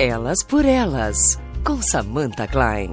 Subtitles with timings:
[0.00, 2.92] Elas por Elas, com Samantha Klein.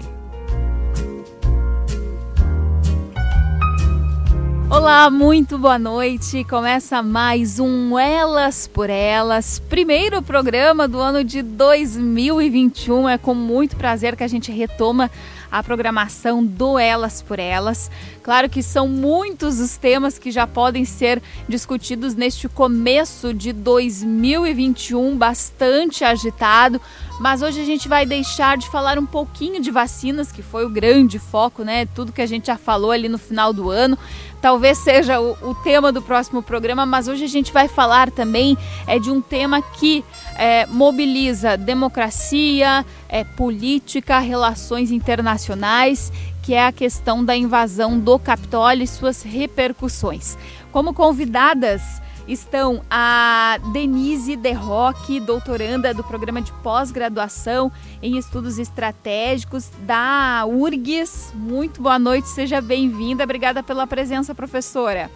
[4.72, 6.44] Olá, muito boa noite.
[6.46, 13.08] Começa mais um Elas por Elas, primeiro programa do ano de 2021.
[13.08, 15.12] É com muito prazer que a gente retoma
[15.56, 17.90] a programação do Elas por Elas.
[18.22, 25.18] Claro que são muitos os temas que já podem ser discutidos neste começo de 2021,
[25.18, 26.82] bastante agitado,
[27.22, 30.70] mas hoje a gente vai deixar de falar um pouquinho de vacinas, que foi o
[30.70, 31.86] grande foco, né?
[31.86, 33.98] Tudo que a gente já falou ali no final do ano.
[34.42, 38.58] Talvez seja o, o tema do próximo programa, mas hoje a gente vai falar também
[38.86, 40.04] é de um tema que
[40.36, 46.12] é, mobiliza democracia, é, política, relações internacionais,
[46.44, 50.38] que é a questão da invasão do Capitólio e suas repercussões.
[50.72, 51.82] Como convidadas
[52.28, 61.32] estão a Denise De Roque, doutoranda do programa de pós-graduação em estudos estratégicos da URGS.
[61.34, 63.24] Muito boa noite, seja bem-vinda.
[63.24, 65.10] Obrigada pela presença, professora.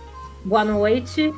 [0.45, 1.33] Boa noite.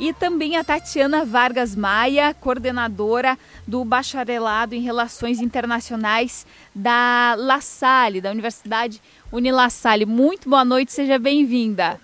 [0.00, 8.20] E também a Tatiana Vargas Maia, coordenadora do bacharelado em Relações Internacionais da La Salle,
[8.20, 10.06] da Universidade Unilassalle.
[10.06, 12.00] Muito boa noite, seja bem-vinda.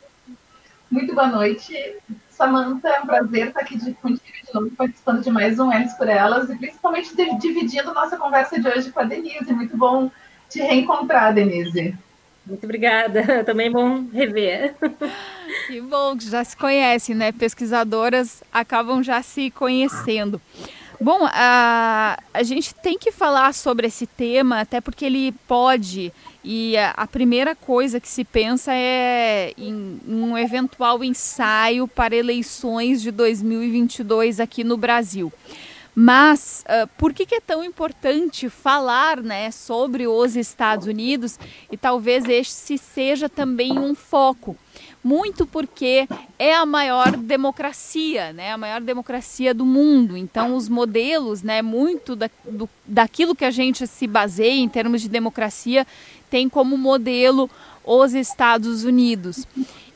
[0.91, 1.73] Muito boa noite.
[2.31, 6.09] Samanta, é um prazer estar aqui de, de novo, participando de mais um Elas por
[6.09, 9.53] Elas e principalmente dividindo nossa conversa de hoje com a Denise.
[9.53, 10.11] Muito bom
[10.49, 11.97] te reencontrar, Denise.
[12.47, 14.75] Muito obrigada, também bom rever.
[15.67, 17.33] Que bom que já se conhecem, né?
[17.33, 20.41] Pesquisadoras acabam já se conhecendo.
[21.01, 26.13] Bom, a, a gente tem que falar sobre esse tema, até porque ele pode
[26.45, 33.11] e a, primeira coisa que se pensa é em, um eventual ensaio para eleições de
[33.11, 35.33] 2022 aqui no Brasil.
[35.95, 41.39] Mas uh, por que, que, é tão importante falar né, sobre os Estados Unidos
[41.71, 44.57] e talvez este seja também um foco?
[45.05, 50.17] Muito porque é a maior democracia, né, a maior democracia do mundo.
[50.17, 55.03] Então, os modelos, né, muito da, do, daquilo que a gente se baseia em termos
[55.03, 55.87] de democracia,
[56.29, 57.49] tem como modelo
[57.85, 59.47] os Estados Unidos.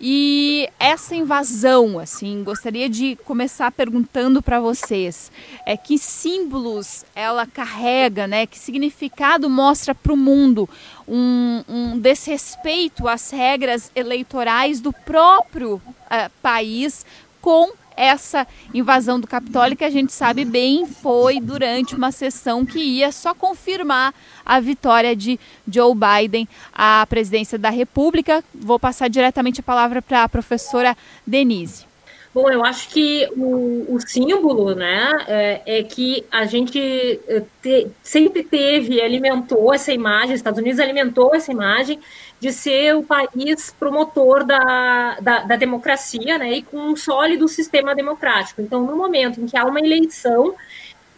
[0.00, 5.32] E essa invasão, assim, gostaria de começar perguntando para vocês,
[5.66, 8.47] é que símbolos ela carrega, né?
[8.47, 10.69] Que significado mostra para o mundo
[11.06, 17.04] um, um, desrespeito às regras eleitorais do próprio uh, país
[17.41, 22.78] com essa invasão do Capitólio, que a gente sabe bem, foi durante uma sessão que
[22.78, 24.14] ia só confirmar
[24.47, 28.44] a vitória de Joe Biden à presidência da República.
[28.54, 31.88] Vou passar diretamente a palavra para a professora Denise.
[32.34, 36.78] Bom, eu acho que o, o símbolo, né, é, é, que a gente
[37.26, 41.98] é, te, sempre teve, alimentou essa imagem, os Estados Unidos alimentou essa imagem
[42.41, 47.94] de ser o país promotor da, da, da democracia, né, e com um sólido sistema
[47.94, 48.62] democrático.
[48.62, 50.54] Então, no momento em que há uma eleição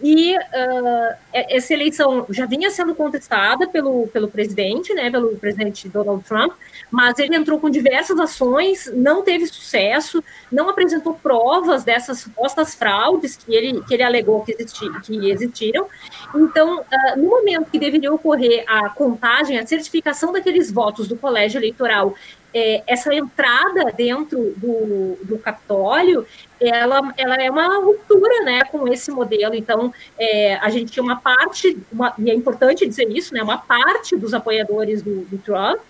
[0.02, 6.24] e uh, essa eleição já vinha sendo contestada pelo, pelo presidente, né, pelo presidente Donald
[6.24, 6.52] Trump,
[6.90, 13.36] mas ele entrou com diversas ações, não teve sucesso, não apresentou provas dessas supostas fraudes
[13.36, 15.86] que ele, que ele alegou que, existi, que existiram.
[16.34, 21.58] Então, uh, no momento que deveria ocorrer a contagem, a certificação daqueles votos do colégio
[21.58, 22.14] eleitoral
[22.52, 26.26] é, essa entrada dentro do, do Capitólio,
[26.60, 29.54] ela, ela é uma ruptura né, com esse modelo.
[29.54, 33.58] Então, é, a gente tinha uma parte, uma, e é importante dizer isso, né, uma
[33.58, 35.80] parte dos apoiadores do, do Trump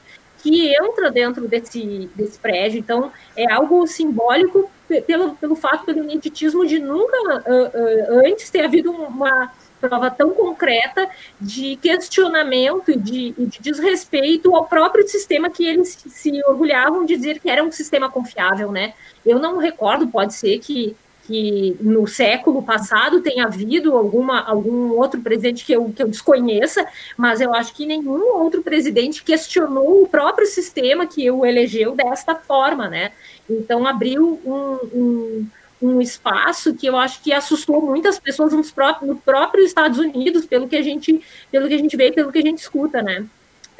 [0.42, 2.78] que entra dentro desse, desse prédio.
[2.78, 4.70] Então, é algo simbólico
[5.06, 7.16] pelo, pelo fato, pelo ineditismo de nunca
[7.46, 11.08] uh, uh, antes ter havido uma prova tão concreta
[11.40, 17.40] de questionamento e de, de, desrespeito ao próprio sistema que eles se orgulhavam de dizer
[17.40, 18.94] que era um sistema confiável, né?
[19.24, 20.94] Eu não recordo, pode ser que,
[21.24, 26.86] que no século passado tenha havido alguma, algum outro presidente que eu, que eu desconheça,
[27.16, 32.34] mas eu acho que nenhum outro presidente questionou o próprio sistema que o elegeu desta
[32.34, 33.12] forma, né?
[33.48, 35.46] Então abriu um, um
[35.82, 40.44] um espaço que eu acho que assustou muitas pessoas nos próprios, no próprio Estados Unidos,
[40.44, 43.26] pelo que a gente, pelo que a gente vê, pelo que a gente escuta, né?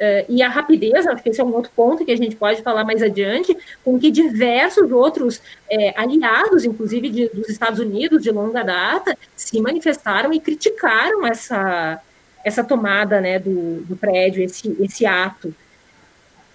[0.01, 2.63] Uh, e a rapidez, acho que esse é um outro ponto que a gente pode
[2.63, 5.39] falar mais adiante, com que diversos outros
[5.69, 12.01] é, aliados, inclusive de, dos Estados Unidos de longa data, se manifestaram e criticaram essa,
[12.43, 15.53] essa tomada né, do, do prédio, esse, esse ato.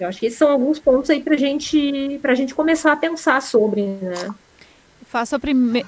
[0.00, 3.40] Eu acho que esses são alguns pontos aí para gente, a gente começar a pensar
[3.40, 4.34] sobre, né?
[5.16, 5.38] Faço a,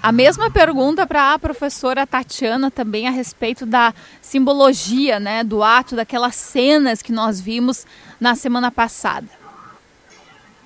[0.02, 3.92] a mesma pergunta para a professora Tatiana também a respeito da
[4.22, 7.86] simbologia, né, do ato, daquelas cenas que nós vimos
[8.18, 9.26] na semana passada.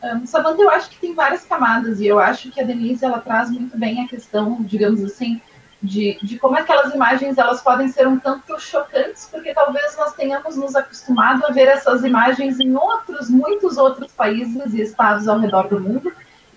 [0.00, 3.18] Um, Samanta, eu acho que tem várias camadas e eu acho que a Denise ela
[3.18, 5.40] traz muito bem a questão, digamos assim,
[5.82, 10.56] de, de como aquelas imagens elas podem ser um tanto chocantes, porque talvez nós tenhamos
[10.56, 15.66] nos acostumado a ver essas imagens em outros, muitos outros países e estados ao redor
[15.66, 16.12] do mundo,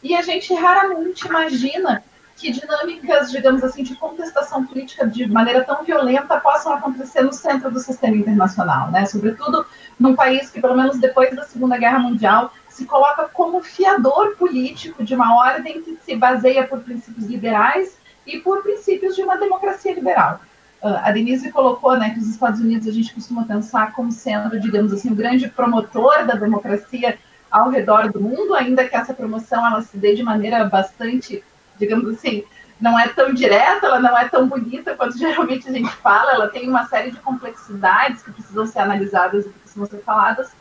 [0.06, 2.04] e a gente raramente imagina
[2.36, 7.72] que dinâmicas, digamos assim, de contestação política de maneira tão violenta possam acontecer no centro
[7.72, 9.08] do sistema internacional, né?
[9.08, 9.66] Sobretudo
[10.00, 15.04] num país que, pelo menos depois da Segunda Guerra Mundial, se coloca como fiador político
[15.04, 17.98] de uma ordem que se baseia por princípios liberais
[18.28, 20.40] e por princípios de uma democracia liberal.
[20.84, 24.60] Uh, a Denise colocou né, que os Estados Unidos a gente costuma pensar como sendo,
[24.60, 27.18] digamos assim, o grande promotor da democracia
[27.56, 31.42] ao redor do mundo, ainda que essa promoção ela se dê de maneira bastante,
[31.80, 32.44] digamos assim,
[32.82, 36.50] não é tão direta, ela não é tão bonita quanto geralmente a gente fala, ela
[36.50, 40.52] tem uma série de complexidades que precisam ser analisadas e precisam ser faladas.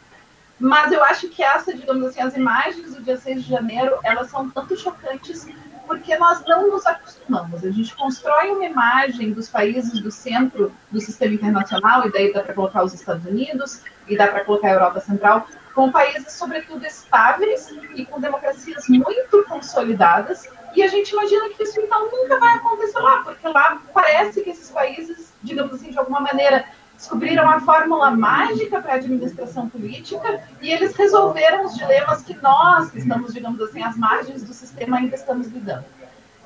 [0.56, 4.30] Mas eu acho que essa, digamos assim, as imagens do dia 6 de janeiro, elas
[4.30, 5.48] são tanto chocantes
[5.88, 7.64] porque nós não nos acostumamos.
[7.64, 12.40] A gente constrói uma imagem dos países do centro do sistema internacional, e daí dá
[12.44, 16.86] para colocar os Estados Unidos, e dá para colocar a Europa Central, com países, sobretudo,
[16.86, 20.48] estáveis e com democracias muito consolidadas.
[20.74, 24.50] E a gente imagina que isso, então, nunca vai acontecer lá, porque lá parece que
[24.50, 26.64] esses países, digamos assim, de alguma maneira,
[26.96, 32.90] descobriram a fórmula mágica para a administração política e eles resolveram os dilemas que nós,
[32.90, 35.84] que estamos, digamos assim, às margens do sistema, ainda estamos lidando.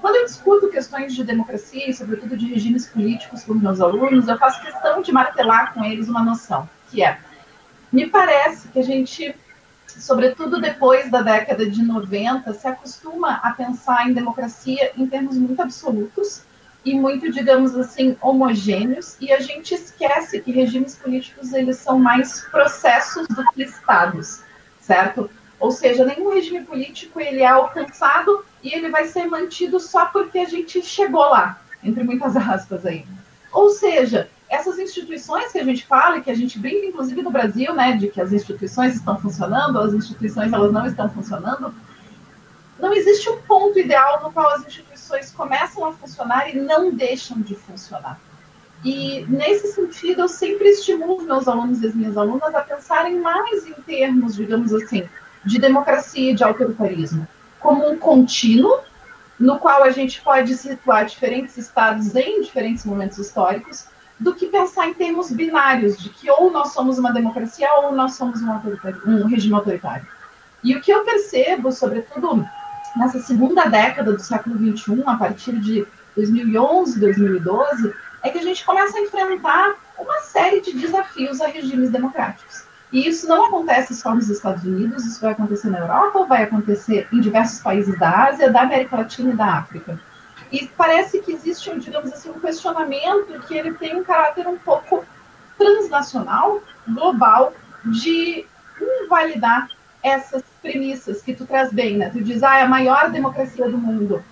[0.01, 4.39] Quando eu discuto questões de democracia e, sobretudo, de regimes políticos com meus alunos, eu
[4.39, 7.19] faço questão de martelar com eles uma noção, que é,
[7.93, 9.35] me parece que a gente,
[9.87, 15.61] sobretudo depois da década de 90, se acostuma a pensar em democracia em termos muito
[15.61, 16.43] absolutos,
[16.85, 22.43] e muito, digamos assim, homogêneos, e a gente esquece que regimes políticos eles são mais
[22.51, 24.43] processos do que estados,
[24.81, 25.31] certo?
[25.59, 30.39] Ou seja, nenhum regime político ele é alcançado e ele vai ser mantido só porque
[30.39, 33.05] a gente chegou lá, entre muitas aspas aí.
[33.53, 37.31] Ou seja, essas instituições que a gente fala e que a gente brinca, inclusive no
[37.31, 41.75] Brasil, né, de que as instituições estão funcionando, as instituições elas não estão funcionando,
[42.79, 47.41] não existe um ponto ideal no qual as instituições começam a funcionar e não deixam
[47.41, 48.19] de funcionar.
[48.85, 53.67] E, nesse sentido, eu sempre estimulo meus alunos e as minhas alunas a pensarem mais
[53.67, 55.09] em termos, digamos assim,
[55.45, 57.27] de democracia e de autoritarismo,
[57.59, 58.81] como um contínuo
[59.39, 63.87] no qual a gente pode situar diferentes estados em diferentes momentos históricos,
[64.19, 68.15] do que pensar em termos binários, de que ou nós somos uma democracia ou nós
[68.15, 68.51] somos um,
[69.07, 70.07] um regime autoritário.
[70.63, 72.45] E o que eu percebo, sobretudo
[72.97, 75.87] nessa segunda década do século XXI, a partir de
[76.17, 77.95] 2011, 2012,
[78.25, 82.65] é que a gente começa a enfrentar uma série de desafios a regimes democráticos.
[82.91, 87.07] E isso não acontece só nos Estados Unidos, isso vai acontecer na Europa, vai acontecer
[87.13, 90.01] em diversos países da Ásia, da América Latina e da África.
[90.51, 95.05] E parece que existe, digamos assim, um questionamento que ele tem um caráter um pouco
[95.59, 97.53] transnacional, global,
[97.85, 98.47] de
[99.05, 99.69] invalidar
[100.03, 102.11] essas premissas que tu traz bem, né?
[102.11, 104.25] Tu diz, ah, é a maior democracia do mundo.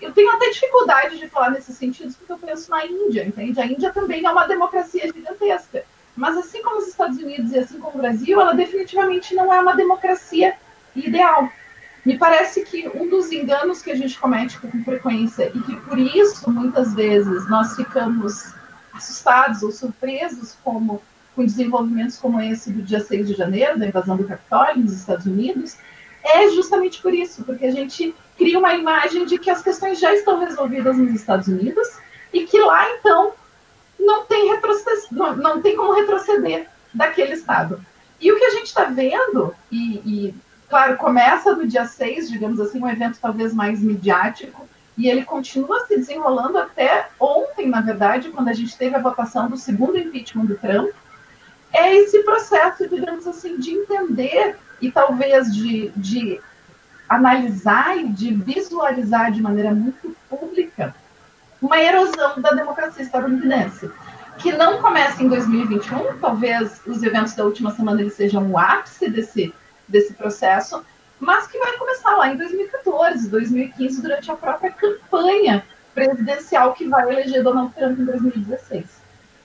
[0.00, 3.60] Eu tenho até dificuldade de falar nesses sentidos, porque eu penso na Índia, entende?
[3.60, 5.84] A Índia também é uma democracia gigantesca.
[6.16, 9.60] Mas assim como os Estados Unidos e assim como o Brasil, ela definitivamente não é
[9.60, 10.54] uma democracia
[10.96, 11.50] ideal.
[12.04, 15.98] Me parece que um dos enganos que a gente comete com frequência e que por
[15.98, 18.54] isso muitas vezes nós ficamos
[18.92, 21.02] assustados ou surpresos como
[21.34, 25.26] com desenvolvimentos como esse do dia 6 de janeiro, da invasão do Capitólio nos Estados
[25.26, 25.76] Unidos,
[26.22, 30.12] é justamente por isso, porque a gente cria uma imagem de que as questões já
[30.14, 31.88] estão resolvidas nos Estados Unidos
[32.32, 33.32] e que lá, então,
[33.98, 34.50] não tem,
[35.10, 37.84] não, não tem como retroceder daquele Estado.
[38.20, 40.34] E o que a gente está vendo, e, e,
[40.70, 45.84] claro, começa no dia 6, digamos assim, um evento talvez mais midiático, e ele continua
[45.86, 50.44] se desenrolando até ontem, na verdade, quando a gente teve a votação do segundo impeachment
[50.44, 50.90] do Trump,
[51.72, 56.40] é esse processo, digamos assim, de entender e talvez de, de
[57.08, 60.94] analisar e de visualizar de maneira muito pública
[61.60, 63.90] uma erosão da democracia estadunidense,
[64.38, 69.10] que não começa em 2021, talvez os eventos da última semana eles sejam o ápice
[69.10, 69.52] desse,
[69.90, 70.84] desse processo,
[71.18, 77.10] mas que vai começar lá em 2014, 2015, durante a própria campanha presidencial que vai
[77.10, 78.86] eleger Donald Trump em 2016.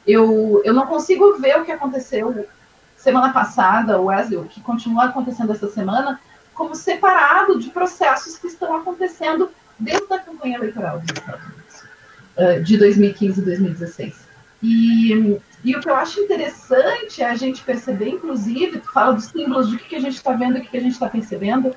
[0.07, 2.47] Eu, eu não consigo ver o que aconteceu
[2.95, 6.19] semana passada, Wesley, o que continua acontecendo essa semana,
[6.53, 13.45] como separado de processos que estão acontecendo desde a campanha eleitoral Unidos, de 2015 e
[13.45, 14.24] 2016.
[14.67, 19.25] E, e o que eu acho interessante é a gente perceber, inclusive, tu fala dos
[19.25, 21.75] símbolos, de que, que a gente está vendo o que, que a gente está percebendo.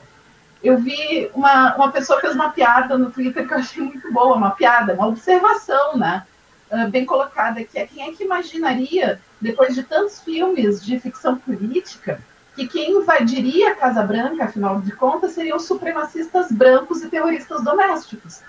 [0.65, 4.35] Eu vi uma, uma pessoa fez uma piada no Twitter que eu achei muito boa,
[4.37, 6.25] uma piada, uma observação, né?
[6.73, 11.37] Uh, bem colocada, que é quem é que imaginaria, depois de tantos filmes de ficção
[11.37, 12.21] política,
[12.57, 18.41] que quem invadiria a Casa Branca, afinal de contas, seriam supremacistas brancos e terroristas domésticos.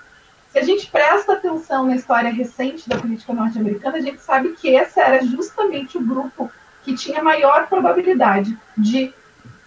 [0.50, 4.68] Se a gente presta atenção na história recente da política norte-americana, a gente sabe que
[4.68, 6.50] esse era justamente o grupo
[6.82, 9.14] que tinha maior probabilidade de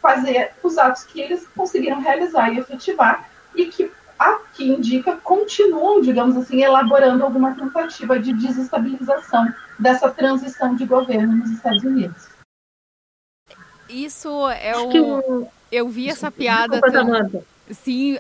[0.02, 6.36] fazer os atos que eles conseguiram realizar e efetivar, e que aqui indica continuam, digamos
[6.36, 9.48] assim, elaborando alguma tentativa de desestabilização
[9.80, 12.28] dessa transição de governo nos Estados Unidos.
[13.88, 15.48] Isso é o.
[15.72, 16.82] Eu vi essa piada.
[16.82, 18.20] Desculpa, Sim, uh,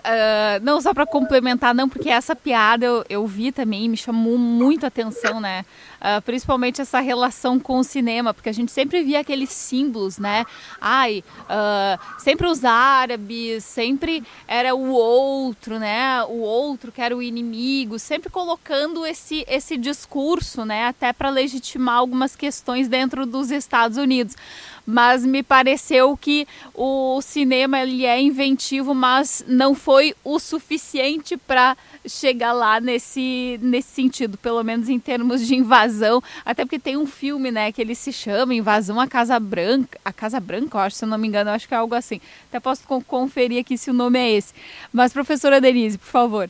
[0.62, 4.84] não só para complementar, não, porque essa piada eu, eu vi também, me chamou muito
[4.84, 5.66] a atenção, né?
[6.00, 10.46] Uh, principalmente essa relação com o cinema, porque a gente sempre via aqueles símbolos, né?
[10.82, 16.24] Ai, uh, sempre os árabes, sempre era o outro, né?
[16.24, 20.88] O outro que era o inimigo, sempre colocando esse, esse discurso, né?
[20.88, 24.36] Até para legitimar algumas questões dentro dos Estados Unidos
[24.86, 31.78] mas me pareceu que o cinema ele é inventivo, mas não foi o suficiente para
[32.06, 37.06] chegar lá nesse, nesse sentido, pelo menos em termos de invasão, até porque tem um
[37.06, 40.98] filme, né, que ele se chama Invasão à Casa Branca, a Casa Branca, eu acho,
[40.98, 42.20] se eu não me engano, acho que é algo assim.
[42.50, 44.54] Até posso conferir aqui se o nome é esse.
[44.92, 46.50] Mas professora Denise, por favor.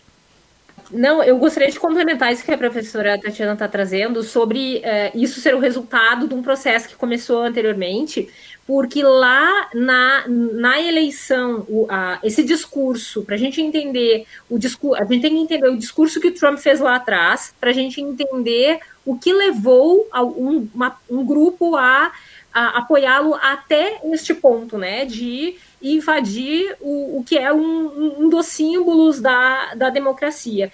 [0.93, 5.41] Não, eu gostaria de complementar isso que a professora Tatiana está trazendo sobre uh, isso
[5.41, 8.29] ser o resultado de um processo que começou anteriormente,
[8.67, 15.01] porque lá na, na eleição, o, a, esse discurso, para a gente entender o discurso,
[15.01, 17.73] a gente tem que entender o discurso que o Trump fez lá atrás, para a
[17.73, 22.11] gente entender o que levou um, uma, um grupo a,
[22.53, 25.05] a apoiá-lo até este ponto, né?
[25.05, 30.71] De e invadir o, o que é um, um dos símbolos da, da democracia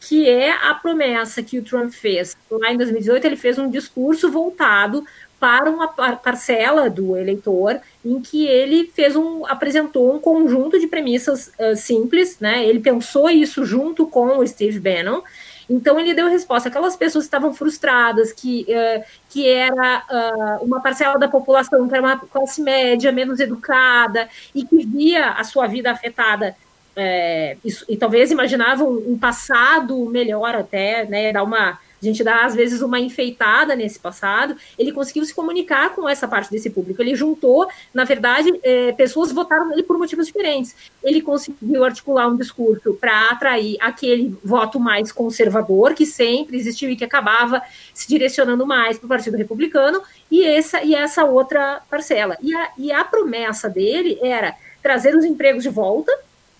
[0.00, 2.34] que é a promessa que o Trump fez.
[2.50, 5.04] Lá em 2018, ele fez um discurso voltado
[5.38, 11.48] para uma parcela do eleitor, em que ele fez um, apresentou um conjunto de premissas
[11.58, 12.66] uh, simples, né?
[12.66, 15.22] Ele pensou isso junto com o Steve Bannon,
[15.70, 16.68] então ele deu resposta.
[16.68, 21.94] Aquelas pessoas que estavam frustradas, que, uh, que era uh, uma parcela da população que
[21.94, 26.56] era uma classe média, menos educada, e que via a sua vida afetada
[26.96, 32.44] é, isso, e talvez imaginavam um passado melhor até, né, dar uma a gente dá
[32.44, 37.00] às vezes uma enfeitada nesse passado, ele conseguiu se comunicar com essa parte desse público.
[37.02, 40.74] Ele juntou, na verdade, é, pessoas votaram nele por motivos diferentes.
[41.02, 46.96] Ele conseguiu articular um discurso para atrair aquele voto mais conservador que sempre existiu e
[46.96, 52.36] que acabava se direcionando mais para o Partido Republicano e essa e essa outra parcela.
[52.40, 56.12] E a, e a promessa dele era trazer os empregos de volta,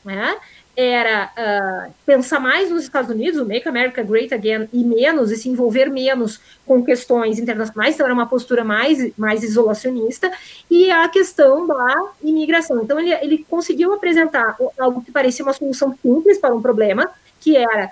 [0.04, 0.37] né?
[0.77, 5.37] Era uh, pensar mais nos Estados Unidos, o Make America Great Again, e menos, e
[5.37, 10.31] se envolver menos com questões internacionais, então era uma postura mais, mais isolacionista,
[10.71, 12.83] e a questão da imigração.
[12.83, 17.11] Então ele, ele conseguiu apresentar algo que parecia uma solução simples para um problema,
[17.41, 17.91] que era,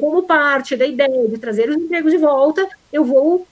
[0.00, 3.46] como parte da ideia de trazer os empregos de volta, eu vou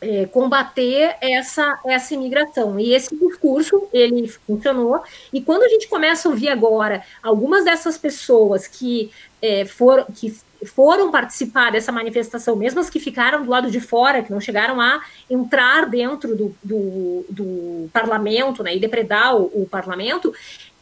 [0.00, 2.78] é, combater essa, essa imigração.
[2.78, 5.02] E esse discurso, ele funcionou.
[5.32, 9.10] E quando a gente começa a ouvir agora algumas dessas pessoas que,
[9.42, 10.34] é, foram, que
[10.66, 14.80] foram participar dessa manifestação, mesmo as que ficaram do lado de fora, que não chegaram
[14.80, 15.00] a
[15.30, 20.32] entrar dentro do, do, do parlamento né, e depredar o, o parlamento,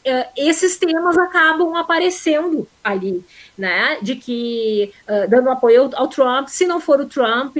[0.07, 3.25] é, esses temas acabam aparecendo ali,
[3.59, 3.99] né?
[4.01, 7.57] De que uh, dando apoio ao Trump, se não for o Trump,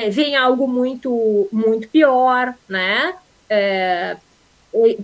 [0.00, 3.14] é, vem algo muito, muito pior, né?
[3.48, 4.16] É,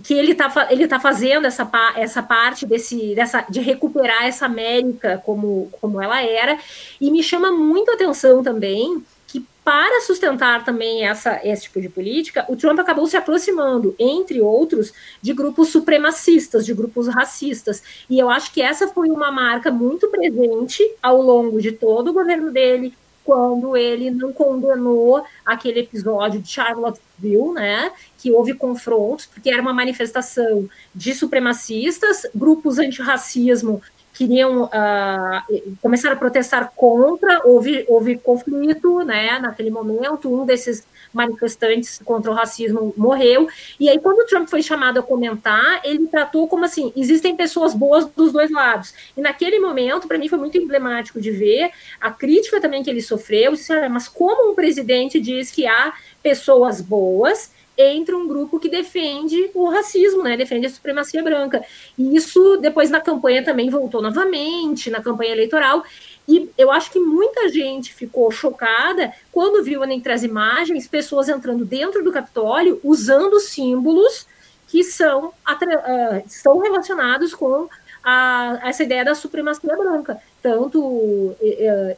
[0.03, 5.21] que ele está ele tá fazendo essa, essa parte desse, dessa, de recuperar essa América
[5.25, 6.57] como, como ela era,
[7.01, 11.89] e me chama muito a atenção também que para sustentar também essa, esse tipo de
[11.89, 17.83] política, o Trump acabou se aproximando, entre outros, de grupos supremacistas, de grupos racistas.
[18.09, 22.13] E eu acho que essa foi uma marca muito presente ao longo de todo o
[22.13, 22.93] governo dele,
[23.27, 29.73] quando ele não condenou aquele episódio de Charlottesville, né, que houve confrontos, porque era uma
[29.73, 33.81] manifestação de supremacistas, grupos antirracismo
[34.17, 40.83] queriam uh, começar a protestar contra, houve, houve conflito, né, naquele momento, um desses
[41.13, 43.47] manifestantes contra o racismo morreu,
[43.79, 47.75] e aí quando o Trump foi chamado a comentar, ele tratou como assim, existem pessoas
[47.75, 51.69] boas dos dois lados, e naquele momento, para mim foi muito emblemático de ver
[52.01, 53.53] a crítica também que ele sofreu,
[53.91, 55.93] mas como um presidente diz que há
[56.23, 61.63] pessoas boas entre um grupo que defende o racismo, né, defende a supremacia branca.
[61.97, 65.83] E isso depois na campanha também voltou novamente, na campanha eleitoral.
[66.27, 71.63] E eu acho que muita gente ficou chocada quando viu entre as imagens pessoas entrando
[71.63, 74.25] dentro do Capitólio usando símbolos
[74.67, 77.69] que são, uh, são relacionados com
[78.03, 81.35] a, essa ideia da supremacia branca, tanto uh,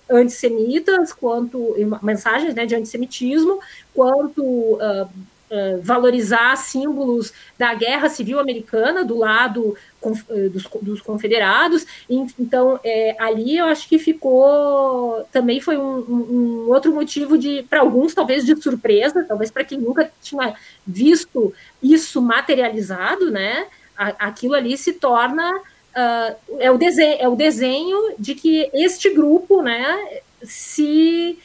[0.10, 3.60] antissemitas quanto mensagens né, de antissemitismo,
[3.94, 5.10] quanto uh,
[5.82, 11.86] valorizar símbolos da guerra civil americana do lado uh, dos, dos, confederados.
[12.10, 15.26] Então, é, ali eu acho que ficou.
[15.32, 19.80] Também foi um, um, outro motivo de, para alguns, talvez de surpresa, talvez para quem
[19.80, 20.54] nunca tinha
[20.86, 23.68] visto isso materializado, né?
[23.98, 25.52] aquilo ali se torna.
[25.90, 31.38] Uh, é, o desenho, é o desenho de que este grupo né, se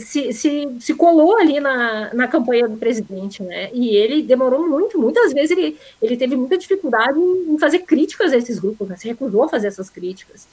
[0.00, 3.70] se, se, se colou ali na, na campanha do presidente, né?
[3.72, 8.36] E ele demorou muito, muitas vezes ele, ele teve muita dificuldade em, fazer críticas a
[8.36, 8.96] esses grupos, né?
[8.96, 10.46] Se recusou a fazer essas críticas.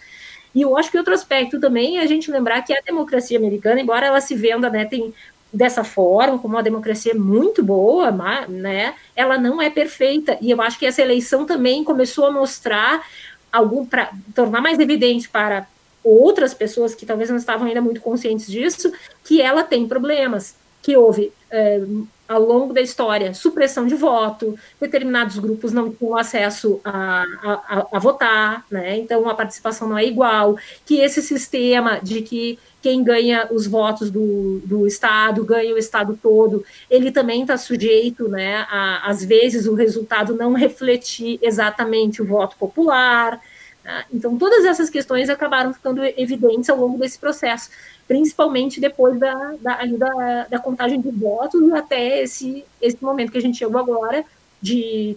[0.56, 3.82] E eu acho que outro aspecto também é a gente lembrar que a democracia americana,
[3.82, 5.14] embora ela se venda, né, tem
[5.52, 8.12] dessa forma, como uma democracia muito boa,
[8.48, 10.38] né, ela não é perfeita.
[10.42, 13.06] E eu acho que essa eleição também começou a mostrar
[13.52, 15.68] algum para tornar mais evidente para
[16.08, 18.92] outras pessoas que talvez não estavam ainda muito conscientes disso,
[19.24, 21.82] que ela tem problemas, que houve é,
[22.28, 28.00] ao longo da história supressão de voto, determinados grupos não tinham acesso a, a, a,
[28.00, 28.98] votar, né?
[28.98, 34.12] então a participação não é igual, que esse sistema de que quem ganha os votos
[34.12, 39.66] do, do Estado ganha o Estado todo, ele também está sujeito, né, a, às vezes,
[39.66, 43.42] o resultado não refletir exatamente o voto popular,
[43.88, 44.04] Tá?
[44.14, 47.70] Então, todas essas questões acabaram ficando evidentes ao longo desse processo,
[48.06, 53.42] principalmente depois da, da, da, da contagem de votos até esse, esse momento que a
[53.42, 54.26] gente chegou agora,
[54.62, 55.16] de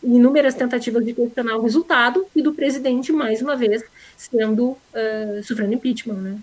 [0.00, 3.82] inúmeras tentativas de questionar o resultado e do presidente, mais uma vez,
[4.16, 6.14] sendo uh, sofrendo impeachment.
[6.14, 6.38] Né?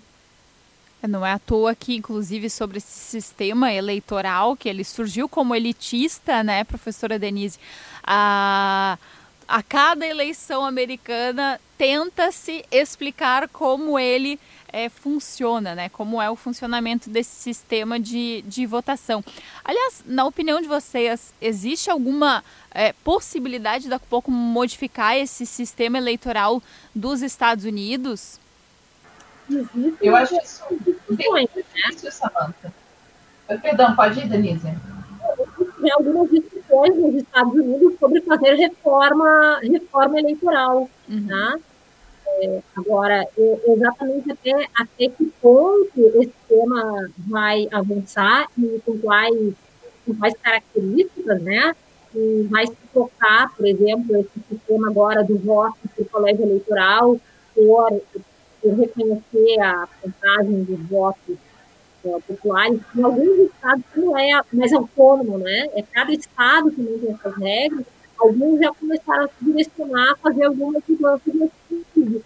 [1.02, 5.54] É, não é à toa que, inclusive, sobre esse sistema eleitoral, que ele surgiu como
[5.54, 7.58] elitista, né, professora Denise?
[8.02, 8.98] A
[9.46, 14.38] a cada eleição americana tenta-se explicar como ele
[14.72, 15.88] é, funciona, né?
[15.88, 19.24] Como é o funcionamento desse sistema de, de votação.
[19.64, 25.46] Aliás, na opinião de vocês, existe alguma é, possibilidade de daqui a pouco modificar esse
[25.46, 26.62] sistema eleitoral
[26.94, 28.40] dos Estados Unidos?
[30.00, 30.64] Eu acho isso
[31.10, 32.72] bem difícil, Samanta.
[33.62, 34.74] Perdão, pode ir, Denise?
[35.92, 36.30] algumas
[36.74, 40.88] discussões nos Estados Unidos sobre fazer reforma, reforma eleitoral.
[41.08, 41.26] Uhum.
[41.26, 41.58] Tá?
[42.26, 43.26] É, agora,
[43.66, 49.54] exatamente até, até que ponto esse tema vai avançar e com quais,
[50.04, 51.74] com quais características, né?
[52.14, 57.20] E vai se tocar, por exemplo, esse sistema agora do voto o colégio eleitoral,
[57.54, 58.00] por,
[58.60, 61.36] por reconhecer a contagem dos votos
[62.26, 65.68] populares, em alguns estados não é mais autônomo, né?
[65.74, 67.84] É cada estado que tem essas regras.
[68.18, 72.24] Alguns já começaram a se direcionar a fazer algumas mudanças sentido.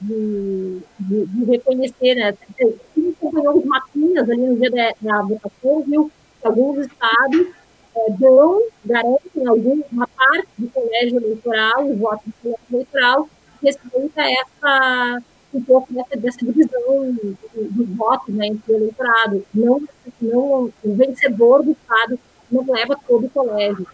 [0.00, 2.34] De, de, de, reconhecer, né?
[2.56, 7.48] Quem acompanhou os mapinhas ali no dia da, da votação, viu que alguns estados
[7.94, 13.28] é, dão, garantem alguma parte do colégio eleitoral, o voto do colégio eleitoral,
[13.62, 17.16] respeita essa um pouco dessa, dessa divisão
[17.54, 19.46] dos votos né, entre o eleitorado.
[19.52, 19.82] Não,
[20.20, 22.18] não, o vencedor do Estado
[22.50, 23.86] não leva todo o colégio,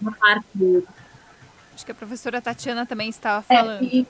[0.00, 0.86] uma parte dele.
[1.74, 3.84] Acho que a professora Tatiana também estava é, falando.
[3.84, 4.06] É,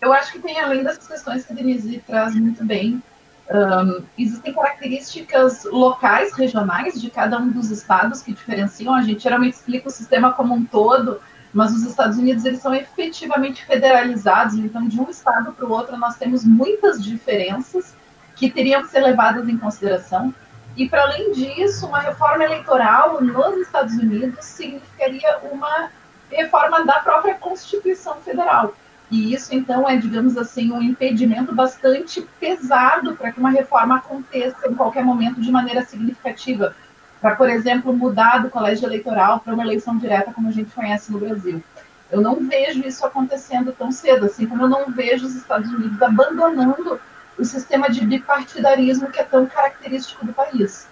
[0.00, 3.02] eu acho que tem, além dessas questões que a Denise traz muito bem,
[3.50, 8.94] um, existem características locais, regionais de cada um dos estados que diferenciam.
[8.94, 11.20] A gente geralmente explica o sistema como um todo,
[11.52, 15.96] mas os Estados Unidos eles são efetivamente federalizados, então de um estado para o outro
[15.96, 17.94] nós temos muitas diferenças
[18.36, 20.34] que teriam que ser levadas em consideração.
[20.76, 25.90] E para além disso, uma reforma eleitoral nos Estados Unidos significaria uma
[26.30, 28.74] reforma da própria Constituição Federal.
[29.10, 34.68] E isso, então, é, digamos assim, um impedimento bastante pesado para que uma reforma aconteça
[34.68, 36.76] em qualquer momento de maneira significativa
[37.20, 41.12] para, por exemplo, mudar do colégio eleitoral para uma eleição direta, como a gente conhece
[41.12, 41.62] no Brasil.
[42.10, 46.00] Eu não vejo isso acontecendo tão cedo, assim como eu não vejo os Estados Unidos
[46.02, 47.00] abandonando
[47.38, 50.88] o sistema de bipartidarismo que é tão característico do país.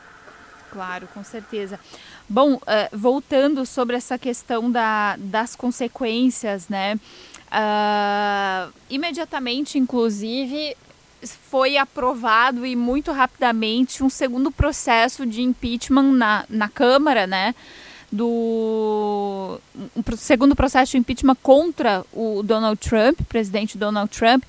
[0.71, 1.81] Claro, com certeza.
[2.29, 2.61] Bom, uh,
[2.93, 6.99] voltando sobre essa questão da, das consequências, né?
[7.51, 10.77] Uh, imediatamente, inclusive,
[11.23, 17.55] foi aprovado e muito rapidamente um segundo processo de impeachment na, na Câmara, né?
[18.11, 19.61] Do
[19.95, 24.45] um segundo processo de impeachment contra o Donald Trump, presidente Donald Trump,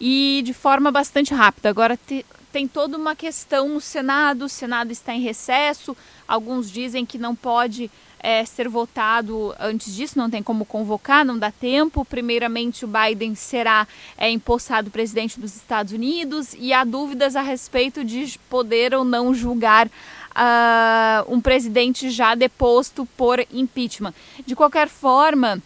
[0.00, 1.70] e de forma bastante rápida.
[1.70, 7.06] Agora te, tem toda uma questão no Senado, o Senado está em recesso, alguns dizem
[7.06, 12.04] que não pode é, ser votado antes disso, não tem como convocar, não dá tempo.
[12.04, 18.04] Primeiramente, o Biden será é, empossado presidente dos Estados Unidos e há dúvidas a respeito
[18.04, 24.14] de poder ou não julgar uh, um presidente já deposto por impeachment.
[24.46, 25.62] De qualquer forma,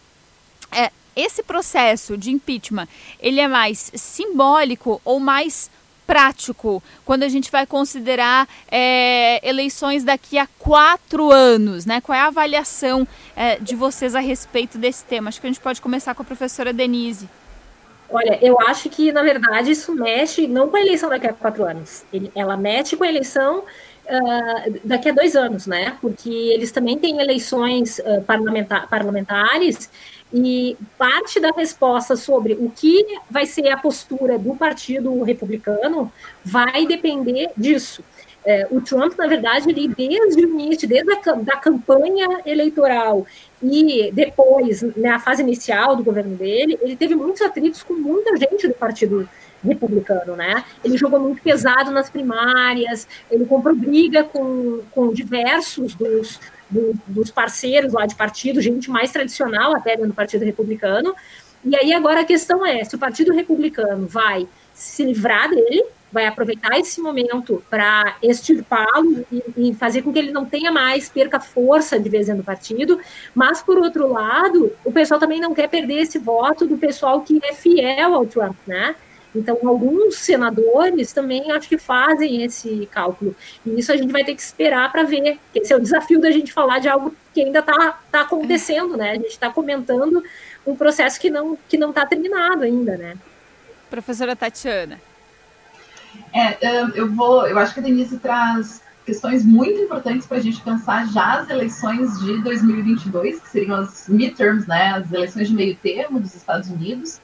[0.71, 2.88] é, esse processo de impeachment
[3.21, 5.71] ele é mais simbólico ou mais
[6.12, 12.03] prático quando a gente vai considerar é, eleições daqui a quatro anos, né?
[12.03, 15.29] Qual é a avaliação é, de vocês a respeito desse tema?
[15.29, 17.27] Acho que a gente pode começar com a professora Denise.
[18.11, 21.64] Olha, eu acho que, na verdade, isso mexe não com a eleição daqui a quatro
[21.64, 22.05] anos.
[22.35, 25.96] ela mexe com a eleição uh, daqui a dois anos, né?
[25.98, 29.88] Porque eles também têm eleições uh, parlamentar, parlamentares
[30.33, 36.11] e parte da resposta sobre o que vai ser a postura do Partido Republicano
[36.45, 38.03] vai depender disso.
[38.45, 43.25] É, o Trump, na verdade, ele, desde o início, desde a da campanha eleitoral
[43.62, 48.66] e depois, na fase inicial do governo dele, ele teve muitos atritos com muita gente
[48.66, 49.29] do Partido
[49.64, 50.64] Republicano, né?
[50.85, 56.40] Ele jogou muito pesado nas primárias, ele comprou briga com, com diversos dos
[56.72, 61.14] do, dos parceiros lá de partido, gente mais tradicional até dentro do Partido Republicano.
[61.64, 66.26] E aí agora a questão é se o Partido Republicano vai se livrar dele, vai
[66.26, 71.40] aproveitar esse momento para extirpá-lo e, e, fazer com que ele não tenha mais, perca
[71.40, 73.00] força de vez no partido,
[73.35, 77.40] mas por outro lado, o pessoal também não quer perder esse voto do pessoal que
[77.42, 78.94] é fiel ao Trump, né?
[79.35, 83.35] Então, alguns senadores também acho que fazem esse cálculo.
[83.64, 85.38] E isso a gente vai ter que esperar para ver.
[85.55, 89.12] Esse é o desafio da gente falar de algo que ainda está tá acontecendo, né?
[89.12, 90.23] A gente está comentando
[90.66, 93.14] um processo que não que não está terminado ainda, né?
[93.88, 95.01] Professora Tatiana.
[96.33, 96.59] É,
[96.95, 101.07] eu vou, eu acho que a Denise traz questões muito importantes para a gente pensar
[101.09, 106.21] já as eleições de 2022, que seriam as midterms, né, as eleições de meio termo
[106.21, 107.21] dos Estados Unidos.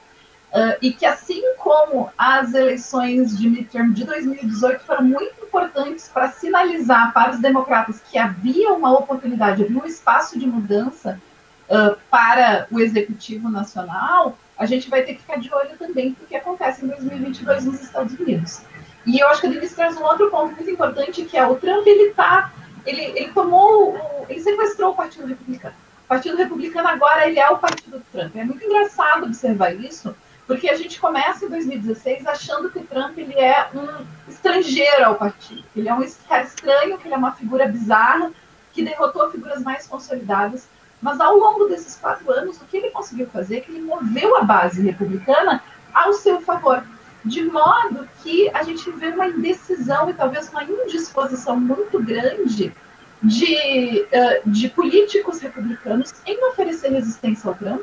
[0.51, 6.31] Uh, e que, assim como as eleições de midterm de 2018 foram muito importantes para
[6.31, 11.21] sinalizar para os democratas que havia uma oportunidade, havia um espaço de mudança
[11.69, 16.27] uh, para o executivo nacional, a gente vai ter que ficar de olho também no
[16.27, 18.61] que acontece em 2022 nos Estados Unidos.
[19.05, 21.55] E eu acho que a Denise traz um outro ponto muito importante, que é o
[21.55, 22.51] Trump, ele tá,
[22.85, 25.75] ele, ele tomou, ele sequestrou o Partido Republicano.
[26.03, 28.35] O Partido Republicano agora, ele é o partido do Trump.
[28.35, 30.15] É muito engraçado observar isso,
[30.49, 35.13] porque a gente começa em 2016 achando que o Trump ele é um estrangeiro ao
[35.13, 35.63] partido.
[35.75, 38.31] Ele é um cara estranho, que ele é uma figura bizarra,
[38.73, 40.67] que derrotou figuras mais consolidadas.
[40.99, 44.37] Mas ao longo desses quatro anos, o que ele conseguiu fazer é que ele moveu
[44.37, 46.83] a base republicana ao seu favor.
[47.23, 52.73] De modo que a gente vê uma indecisão e talvez uma indisposição muito grande
[53.21, 57.81] de, uh, de políticos republicanos em oferecer resistência ao Trump,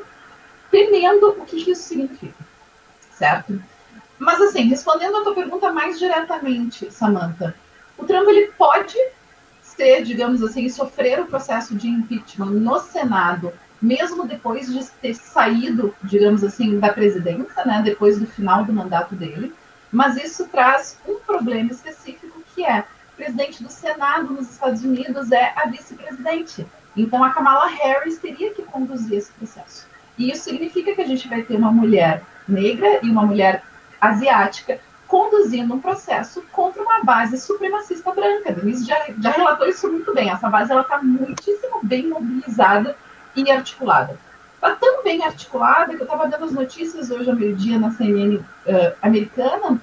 [0.69, 2.46] temendo o que isso significa
[3.17, 3.61] certo?
[4.19, 7.55] Mas assim, respondendo a tua pergunta mais diretamente, Samantha,
[7.97, 8.97] o Trump ele pode
[9.61, 15.93] ser, digamos assim, sofrer o processo de impeachment no Senado, mesmo depois de ter saído,
[16.03, 19.53] digamos assim, da presidência, né, depois do final do mandato dele.
[19.91, 25.31] Mas isso traz um problema específico que é o presidente do Senado nos Estados Unidos
[25.31, 26.65] é a vice-presidente.
[26.95, 29.87] Então a Kamala Harris teria que conduzir esse processo.
[30.17, 33.63] E isso significa que a gente vai ter uma mulher negra e uma mulher
[33.99, 38.51] asiática conduzindo um processo contra uma base supremacista branca.
[38.51, 40.29] Denise já, já relatou isso muito bem.
[40.29, 42.95] Essa base está muitíssimo bem mobilizada
[43.35, 44.17] e articulada.
[44.55, 48.37] Está tão bem articulada que eu estava dando as notícias hoje ao meio-dia na CNN
[48.37, 48.43] uh,
[49.01, 49.79] americana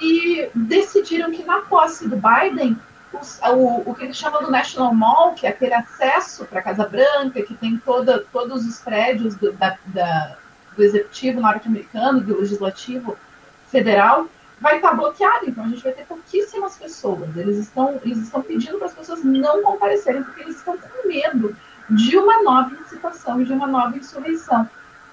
[0.00, 2.76] e decidiram que na posse do Biden,
[3.12, 6.62] os, o, o, que eles chamam do National Mall, que é aquele acesso para a
[6.62, 10.36] Casa Branca, que tem toda, todos os prédios do, da, da
[10.78, 13.18] do executivo norte-americano, do legislativo
[13.66, 14.28] federal,
[14.60, 15.46] vai estar bloqueado.
[15.48, 17.36] Então a gente vai ter pouquíssimas pessoas.
[17.36, 21.54] Eles estão, eles estão pedindo para as pessoas não comparecerem, porque eles estão com medo
[21.90, 24.70] de uma nova incitação, de uma nova insurreição.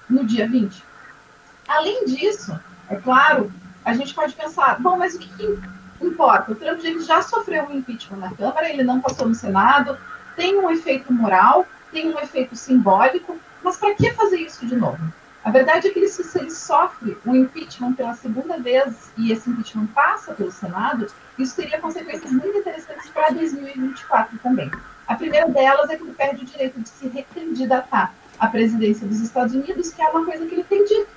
[0.08, 0.84] no dia 20.
[1.66, 2.56] Além disso,
[2.88, 3.52] é claro,
[3.84, 5.58] a gente pode pensar, bom, mas o que, que
[6.00, 6.52] importa?
[6.52, 9.98] O Trump ele já sofreu um impeachment na Câmara, ele não passou no Senado,
[10.36, 15.12] tem um efeito moral, tem um efeito simbólico, mas para que fazer isso de novo?
[15.46, 19.86] A verdade é que se ele sofre um impeachment pela segunda vez e esse impeachment
[19.94, 21.06] passa pelo Senado,
[21.38, 24.68] isso teria consequências muito interessantes para 2024 também.
[25.06, 29.20] A primeira delas é que ele perde o direito de se recandidatar à presidência dos
[29.20, 31.10] Estados Unidos, que é uma coisa que ele tem dito.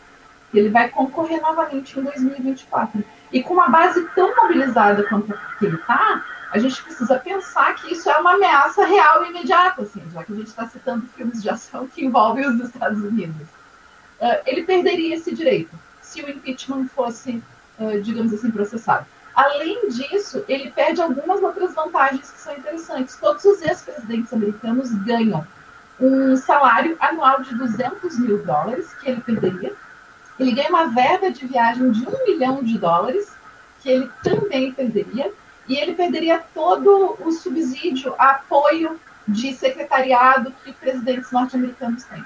[0.54, 3.04] Ele vai concorrer novamente em 2024.
[3.34, 7.94] E com uma base tão mobilizada quanto que ele está, a gente precisa pensar que
[7.94, 11.42] isso é uma ameaça real e imediata, assim, já que a gente está citando filmes
[11.42, 13.48] de ação que envolvem os Estados Unidos
[14.22, 17.42] uh, ele perderia esse direito se o impeachment fosse,
[17.80, 19.06] uh, digamos assim, processado.
[19.36, 23.16] Além disso, ele perde algumas outras vantagens que são interessantes.
[23.16, 25.48] Todos os ex-presidentes americanos ganham
[26.00, 29.74] um salário anual de 200 mil dólares, que ele perderia.
[30.40, 33.32] Ele ganha uma verba de viagem de um milhão de dólares,
[33.82, 35.32] que ele também perderia.
[35.68, 42.26] E ele perderia todo o subsídio, apoio de secretariado que presidentes norte-americanos têm.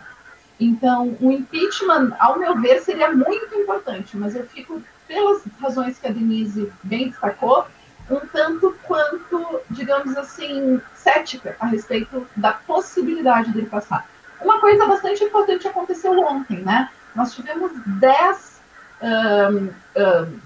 [0.60, 6.08] Então, o impeachment, ao meu ver, seria muito importante, mas eu fico, pelas razões que
[6.08, 7.66] a Denise bem destacou,
[8.10, 14.08] um tanto quanto, digamos assim, cética a respeito da possibilidade dele passar.
[14.42, 16.90] Uma coisa bastante importante aconteceu ontem, né?
[17.16, 18.62] Nós tivemos 10.
[19.02, 20.40] Um, um,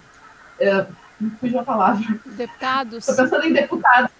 [0.62, 0.86] um,
[1.20, 2.06] não fugiu a palavra.
[2.26, 3.08] Deputados.
[3.08, 4.12] Estou pensando em deputados.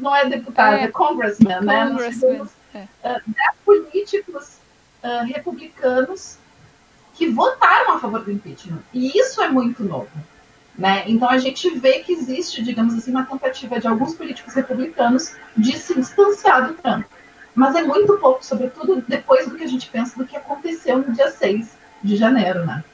[0.00, 1.84] Não é deputado, é, é congressman, né?
[1.84, 2.82] Nós tivemos é.
[3.04, 4.58] uh, 10 políticos
[5.02, 6.38] uh, republicanos
[7.14, 8.80] que votaram a favor do impeachment.
[8.92, 10.08] E isso é muito novo.
[10.78, 11.04] Né?
[11.06, 15.78] Então a gente vê que existe, digamos assim, uma tentativa de alguns políticos republicanos de
[15.78, 17.06] se distanciar do Trump.
[17.54, 21.12] Mas é muito pouco, sobretudo depois do que a gente pensa do que aconteceu no
[21.14, 21.70] dia 6
[22.04, 22.84] de janeiro, né?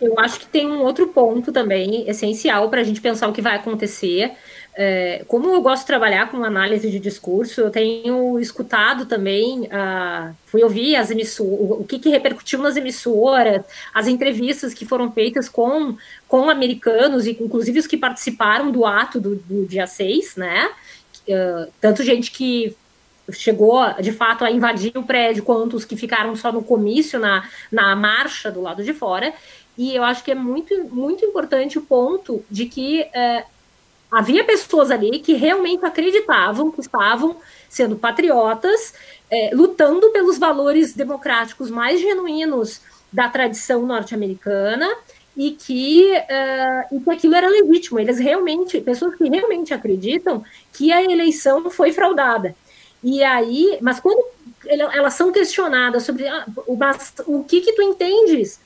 [0.00, 3.40] Eu acho que tem um outro ponto também essencial para a gente pensar o que
[3.40, 4.32] vai acontecer.
[4.74, 10.34] É, como eu gosto de trabalhar com análise de discurso, eu tenho escutado também, uh,
[10.46, 15.46] fui ouvir as emissoras, o que, que repercutiu nas emissoras, as entrevistas que foram feitas
[15.46, 15.94] com,
[16.26, 20.70] com americanos, e inclusive os que participaram do ato do, do dia 6, né?
[21.28, 22.74] Uh, tanto gente que
[23.30, 27.46] chegou de fato a invadir o prédio, quanto os que ficaram só no comício, na,
[27.70, 29.32] na marcha do lado de fora.
[29.76, 33.44] E eu acho que é muito, muito importante o ponto de que é,
[34.12, 38.92] havia pessoas ali que realmente acreditavam que estavam sendo patriotas,
[39.30, 44.88] é, lutando pelos valores democráticos mais genuínos da tradição norte-americana
[45.34, 47.98] e que, uh, e que aquilo era legítimo.
[47.98, 52.54] Eles realmente, pessoas que realmente acreditam que a eleição foi fraudada.
[53.02, 54.22] E aí, mas quando
[54.66, 56.78] elas são questionadas sobre ah, o,
[57.26, 58.60] o que que tu entendes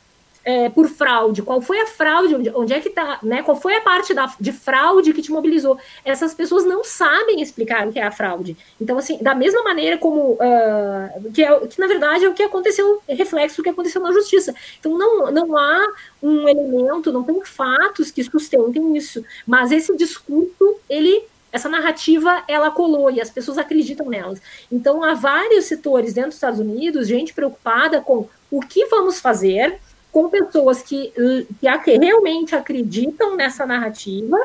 [0.46, 3.42] é, por fraude, qual foi a fraude, onde, onde é que está, né?
[3.42, 5.76] Qual foi a parte da, de fraude que te mobilizou?
[6.04, 8.56] Essas pessoas não sabem explicar o que é a fraude.
[8.80, 12.44] Então, assim, da mesma maneira como uh, que, é, que na verdade é o que
[12.44, 14.54] aconteceu, é reflexo do que aconteceu na justiça.
[14.78, 15.84] Então, não, não há
[16.22, 19.24] um elemento, não tem fatos que sustentem isso.
[19.44, 24.40] Mas esse discurso, ele essa narrativa ela colou e as pessoas acreditam nelas.
[24.70, 29.80] Então há vários setores dentro dos Estados Unidos, gente preocupada com o que vamos fazer
[30.16, 31.12] com pessoas que,
[31.60, 34.38] que realmente acreditam nessa narrativa,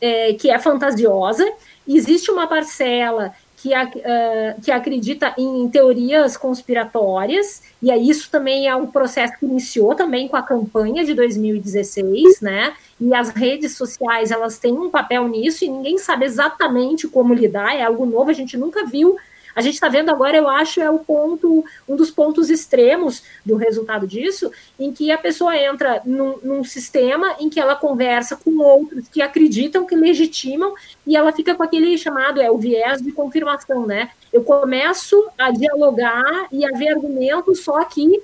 [0.00, 1.48] é, que é fantasiosa.
[1.86, 8.74] Existe uma parcela que, uh, que acredita em teorias conspiratórias, e aí isso também é
[8.74, 12.74] um processo que iniciou também com a campanha de 2016, né?
[13.00, 17.76] E as redes sociais, elas têm um papel nisso, e ninguém sabe exatamente como lidar,
[17.76, 19.16] é algo novo, a gente nunca viu
[19.54, 23.56] a gente está vendo agora, eu acho, é o ponto, um dos pontos extremos do
[23.56, 28.58] resultado disso, em que a pessoa entra num, num sistema em que ela conversa com
[28.58, 30.74] outros que acreditam, que legitimam,
[31.06, 34.10] e ela fica com aquele chamado, é o viés de confirmação, né?
[34.32, 38.22] Eu começo a dialogar e a ver argumentos, só que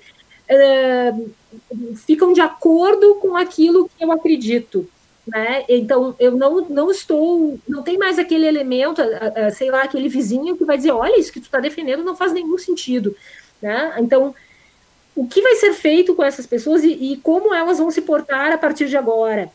[0.48, 1.14] é,
[2.06, 4.88] ficam de acordo com aquilo que eu acredito.
[5.30, 5.64] Né?
[5.68, 9.00] Então, eu não, não estou, não tem mais aquele elemento,
[9.52, 12.32] sei lá, aquele vizinho que vai dizer, olha, isso que tu está defendendo não faz
[12.32, 13.14] nenhum sentido,
[13.62, 13.94] né?
[13.98, 14.34] Então,
[15.14, 18.50] o que vai ser feito com essas pessoas e, e como elas vão se portar
[18.52, 19.52] a partir de agora?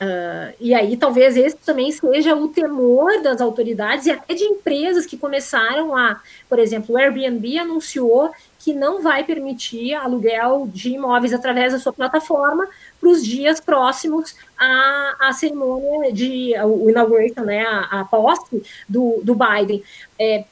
[0.00, 5.04] Uh, e aí talvez esse também seja o temor das autoridades e até de empresas
[5.04, 8.30] que começaram a, por exemplo, o Airbnb anunciou
[8.60, 12.68] que não vai permitir aluguel de imóveis através da sua plataforma
[13.00, 19.20] para os dias próximos à, à cerimônia de o inauguration, né, a, a posse do,
[19.24, 19.82] do Biden.
[20.16, 20.44] É,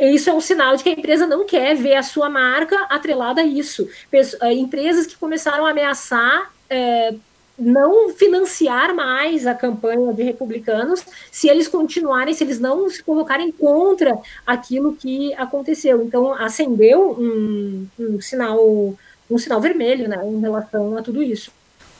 [0.00, 3.40] isso é um sinal de que a empresa não quer ver a sua marca atrelada
[3.40, 3.88] a isso.
[4.12, 7.14] Eh, empresas que começaram a ameaçar é,
[7.60, 13.52] não financiar mais a campanha de republicanos se eles continuarem, se eles não se colocarem
[13.52, 16.02] contra aquilo que aconteceu.
[16.02, 18.96] Então, acendeu um, um sinal
[19.30, 21.52] um sinal vermelho né, em relação a tudo isso.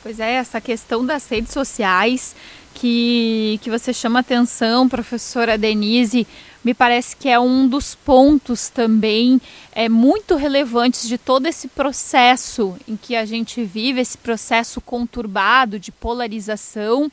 [0.03, 2.35] Pois é, essa questão das redes sociais
[2.75, 6.27] que, que você chama atenção, professora Denise,
[6.65, 9.41] me parece que é um dos pontos também
[9.73, 15.79] é, muito relevantes de todo esse processo em que a gente vive, esse processo conturbado
[15.79, 17.11] de polarização,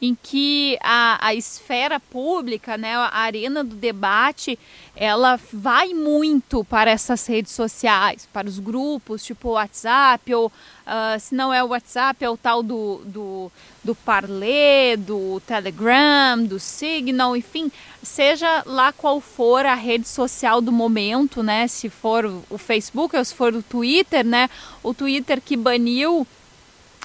[0.00, 4.58] em que a, a esfera pública, né, a arena do debate,
[4.94, 11.34] ela vai muito para essas redes sociais, para os grupos, tipo WhatsApp, ou uh, se
[11.34, 17.36] não é o WhatsApp, é o tal do, do, do Parler, do Telegram, do Signal,
[17.36, 17.70] enfim,
[18.02, 21.66] seja lá qual for a rede social do momento, né?
[21.66, 22.05] Se for
[22.48, 24.48] o Facebook ou se for o Twitter, né?
[24.82, 26.26] O Twitter que baniu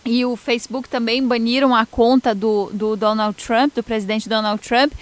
[0.06, 4.94] e o Facebook também baniram a conta do, do Donald Trump, do presidente Donald Trump,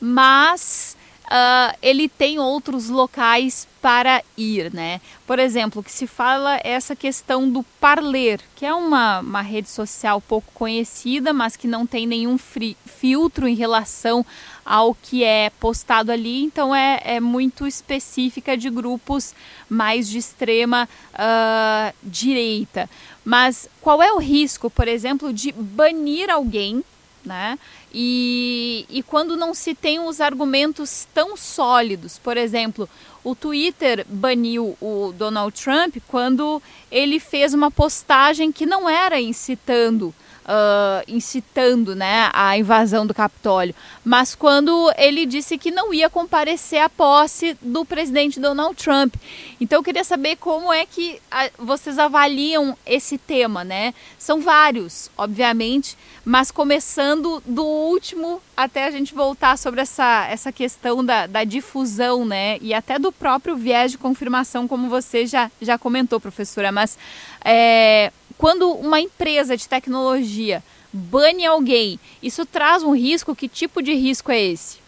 [0.00, 0.96] mas
[1.32, 5.00] uh, ele tem outros locais para ir, né?
[5.26, 10.20] Por exemplo, que se fala essa questão do Parler, que é uma, uma rede social
[10.20, 14.24] pouco conhecida, mas que não tem nenhum filtro em relação
[14.64, 19.34] ao que é postado ali, então é, é muito específica de grupos
[19.68, 22.88] mais de extrema uh, direita.
[23.24, 26.84] Mas qual é o risco, por exemplo, de banir alguém
[27.24, 27.58] né?
[27.92, 32.88] E, e quando não se tem os argumentos tão sólidos, por exemplo,
[33.24, 40.14] o Twitter baniu o Donald Trump quando ele fez uma postagem que não era incitando
[40.44, 43.74] uh, incitando né, a invasão do Capitólio,
[44.04, 49.14] mas quando ele disse que não ia comparecer à posse do presidente Donald Trump.
[49.60, 53.94] Então eu queria saber como é que a, vocês avaliam esse tema, né?
[54.18, 61.04] São vários, obviamente, mas começando do último até a gente voltar sobre essa, essa questão
[61.04, 62.58] da, da difusão, né?
[62.60, 66.70] E até do próprio viés de confirmação, como você já, já comentou, professora.
[66.70, 66.98] Mas
[67.44, 73.36] é, quando uma empresa de tecnologia bane alguém, isso traz um risco?
[73.36, 74.78] Que tipo de risco é esse?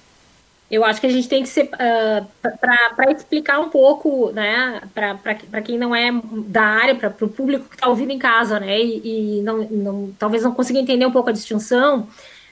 [0.69, 1.67] Eu acho que a gente tem que ser.
[1.67, 2.27] Uh,
[2.59, 6.11] para explicar um pouco, né, para quem não é
[6.49, 10.15] da área, para o público que está ouvindo em casa, né, e, e não, não,
[10.19, 12.09] talvez não consiga entender um pouco a distinção,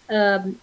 [0.08, 0.54] uh,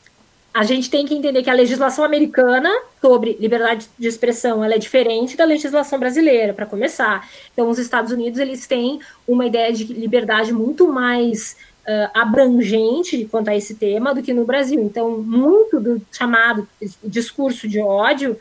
[0.53, 4.77] a gente tem que entender que a legislação americana sobre liberdade de expressão ela é
[4.77, 7.29] diferente da legislação brasileira, para começar.
[7.53, 11.55] Então, os Estados Unidos eles têm uma ideia de liberdade muito mais
[11.88, 14.81] uh, abrangente quanto a esse tema do que no Brasil.
[14.81, 16.67] Então, muito do chamado
[17.03, 18.38] discurso de ódio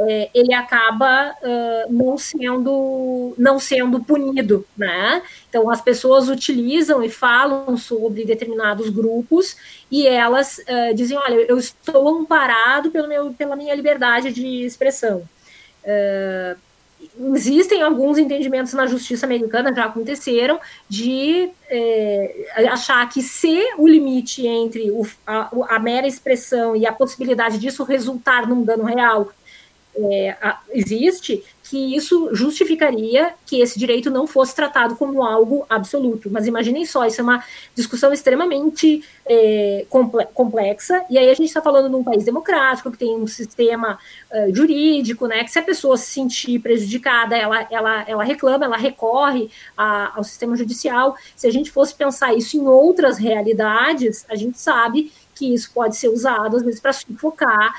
[0.00, 5.22] é, ele acaba uh, não sendo não sendo punido, né?
[5.48, 9.56] Então as pessoas utilizam e falam sobre determinados grupos
[9.90, 15.28] e elas uh, dizem, olha, eu estou amparado pelo meu, pela minha liberdade de expressão.
[15.82, 16.56] Uh,
[17.34, 20.58] existem alguns entendimentos na justiça americana já aconteceram
[20.88, 26.92] de é, achar que se o limite entre o, a, a, mera expressão e a
[26.92, 29.30] possibilidade disso resultar num dano real
[30.10, 30.36] é,
[30.70, 36.30] existe, que isso justificaria que esse direito não fosse tratado como algo absoluto.
[36.30, 39.84] Mas imaginem só, isso é uma discussão extremamente é,
[40.32, 43.98] complexa, e aí a gente está falando num país democrático, que tem um sistema
[44.32, 48.76] uh, jurídico, né, que se a pessoa se sentir prejudicada, ela, ela, ela reclama, ela
[48.76, 51.16] recorre a, ao sistema judicial.
[51.36, 55.96] Se a gente fosse pensar isso em outras realidades, a gente sabe que isso pode
[55.96, 57.72] ser usado, às vezes, para sufocar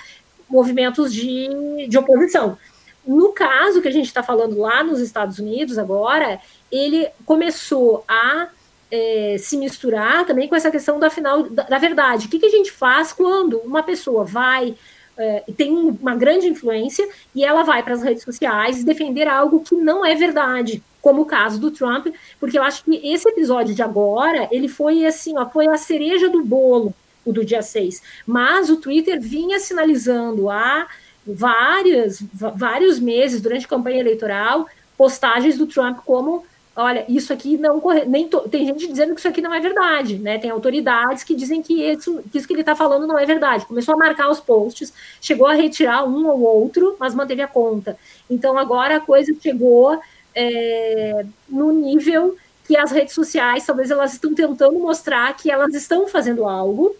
[0.49, 2.57] movimentos de, de oposição.
[3.05, 6.39] No caso que a gente está falando lá nos Estados Unidos agora,
[6.71, 8.49] ele começou a
[8.91, 12.27] é, se misturar também com essa questão da final da, da verdade.
[12.27, 14.75] O que, que, a gente faz quando uma pessoa vai
[15.17, 19.75] é, tem uma grande influência e ela vai para as redes sociais defender algo que
[19.75, 22.07] não é verdade, como o caso do Trump,
[22.39, 26.29] porque eu acho que esse episódio de agora ele foi assim, ó, foi a cereja
[26.29, 26.93] do bolo
[27.29, 28.01] o do dia 6.
[28.25, 30.87] Mas o Twitter vinha sinalizando há
[31.25, 36.45] várias, vários meses, durante a campanha eleitoral, postagens do Trump como
[36.75, 39.59] olha, isso aqui não corre, nem to, tem gente dizendo que isso aqui não é
[39.59, 40.37] verdade, né?
[40.37, 43.65] Tem autoridades que dizem que isso que, isso que ele está falando não é verdade.
[43.65, 47.97] Começou a marcar os posts, chegou a retirar um ou outro, mas manteve a conta.
[48.29, 49.99] Então agora a coisa chegou
[50.33, 56.07] é, no nível que as redes sociais, talvez elas estão tentando mostrar que elas estão
[56.07, 56.95] fazendo algo,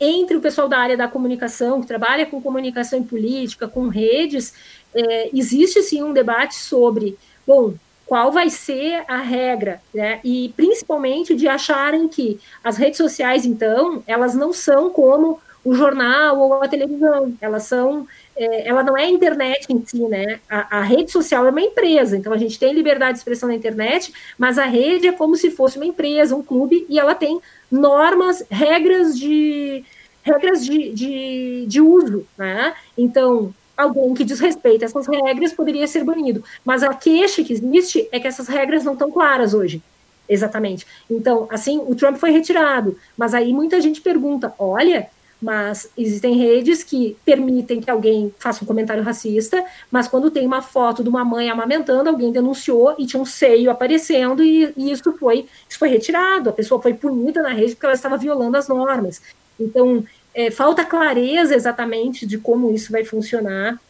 [0.00, 4.54] entre o pessoal da área da comunicação, que trabalha com comunicação e política, com redes,
[4.94, 7.74] é, existe sim um debate sobre, bom,
[8.06, 10.18] qual vai ser a regra, né?
[10.24, 16.40] E principalmente de acharem que as redes sociais, então, elas não são como o jornal
[16.40, 20.40] ou a televisão, elas são, é, ela não é a internet em si, né?
[20.48, 23.54] A, a, rede social é uma empresa, então a gente tem liberdade de expressão na
[23.54, 27.40] internet, mas a rede é como se fosse uma empresa, um clube, e ela tem
[27.70, 29.84] normas, regras de
[30.22, 32.74] regras de, de, de uso, né?
[32.96, 36.44] Então, alguém que desrespeita essas regras poderia ser banido.
[36.64, 39.82] Mas a queixa que existe é que essas regras não estão claras hoje.
[40.28, 40.86] Exatamente.
[41.10, 42.96] Então, assim, o Trump foi retirado.
[43.16, 45.08] Mas aí muita gente pergunta: olha,
[45.40, 50.60] mas existem redes que permitem que alguém faça um comentário racista, mas quando tem uma
[50.60, 55.12] foto de uma mãe amamentando, alguém denunciou e tinha um seio aparecendo e, e isso
[55.18, 56.50] foi isso foi retirado.
[56.50, 59.22] A pessoa foi punida na rede porque ela estava violando as normas.
[59.58, 63.80] Então, é, falta clareza exatamente de como isso vai funcionar.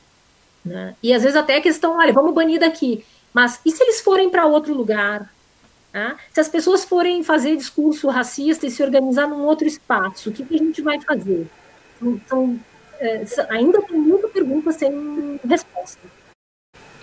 [0.64, 0.94] Né?
[1.02, 3.04] E às vezes até a questão, olha, vamos banir daqui.
[3.32, 5.32] Mas e se eles forem para outro lugar?
[5.92, 6.16] Né?
[6.32, 10.44] Se as pessoas forem fazer discurso racista e se organizar num outro espaço, o que,
[10.44, 11.46] que a gente vai fazer?
[12.00, 12.58] Então,
[12.98, 16.00] é, ainda tem muita pergunta sem resposta.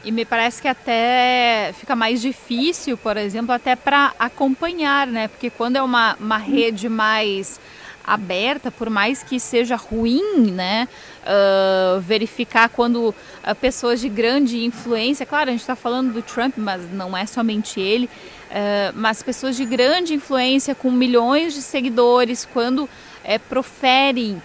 [0.03, 5.27] E me parece que até fica mais difícil, por exemplo, até para acompanhar, né?
[5.27, 7.59] Porque quando é uma, uma rede mais
[8.05, 10.87] aberta, por mais que seja ruim, né?
[11.27, 13.15] Uh, verificar quando uh,
[13.59, 17.81] pessoas de grande influência, claro, a gente está falando do Trump, mas não é somente
[17.81, 22.89] ele, uh, mas pessoas de grande influência com milhões de seguidores, quando
[23.25, 24.41] é, proferem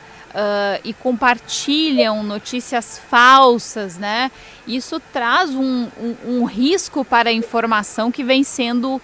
[0.83, 4.31] e compartilham notícias falsas, né?
[4.67, 8.99] Isso traz um, um, um risco para a informação que vem sendo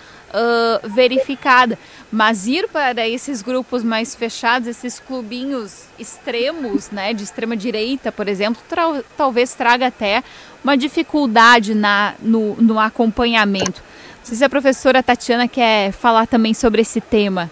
[0.84, 1.78] verificada.
[2.10, 8.28] Mas ir para esses grupos mais fechados, esses clubinhos extremos, né, de extrema direita, por
[8.28, 10.24] exemplo, tra talvez traga até
[10.64, 13.82] uma dificuldade na, no, no acompanhamento.
[14.18, 17.50] Não sei se a professora Tatiana quer falar também sobre esse tema.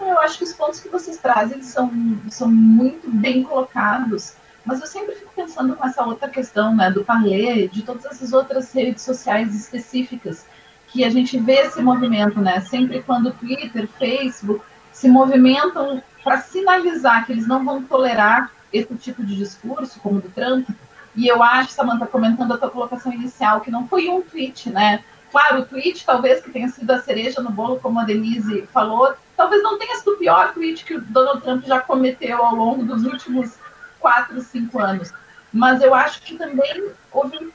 [0.00, 1.92] Eu acho que os pontos que vocês trazem são,
[2.28, 4.32] são muito bem colocados,
[4.64, 8.72] mas eu sempre fico pensando nessa outra questão, né, do Parler, de todas essas outras
[8.72, 10.44] redes sociais específicas
[10.88, 12.60] que a gente vê esse movimento, né?
[12.60, 14.62] Sempre quando Twitter, Facebook
[14.92, 20.28] se movimentam para sinalizar que eles não vão tolerar esse tipo de discurso, como do
[20.30, 20.68] Trump.
[21.14, 25.02] E eu acho, Samantha, comentando a tua colocação inicial, que não foi um tweet, né?
[25.30, 29.14] Claro, o tweet talvez que tenha sido a cereja no bolo, como a Denise falou,
[29.36, 32.84] talvez não tenha sido o pior tweet que o Donald Trump já cometeu ao longo
[32.84, 33.54] dos últimos
[34.00, 35.12] quatro, cinco anos
[35.52, 36.90] mas eu acho que também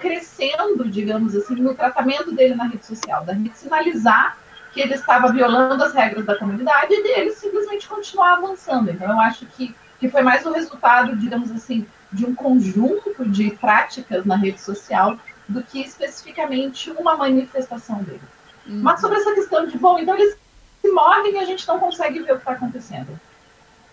[0.04, 4.38] crescendo, digamos assim, no tratamento dele na rede social, da gente sinalizar
[4.74, 8.92] que ele estava violando as regras da comunidade e dele simplesmente continuar avançando.
[8.92, 13.52] Então, eu acho que, que foi mais o resultado, digamos assim, de um conjunto de
[13.52, 18.22] práticas na rede social do que especificamente uma manifestação dele.
[18.68, 18.82] Uhum.
[18.82, 20.36] Mas sobre essa questão de, bom, então eles
[20.82, 23.18] se movem e a gente não consegue ver o que está acontecendo.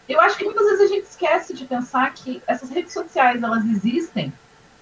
[0.08, 3.64] Eu acho que muitas vezes a gente esquece de pensar que essas redes sociais elas
[3.64, 4.32] existem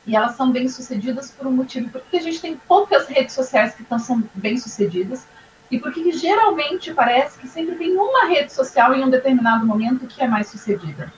[0.08, 1.90] e elas são bem sucedidas por um motivo.
[1.90, 5.26] Porque a gente tem poucas redes sociais que estão sendo bem sucedidas
[5.70, 10.22] e porque geralmente parece que sempre tem uma rede social em um determinado momento que
[10.22, 11.12] é mais sucedida.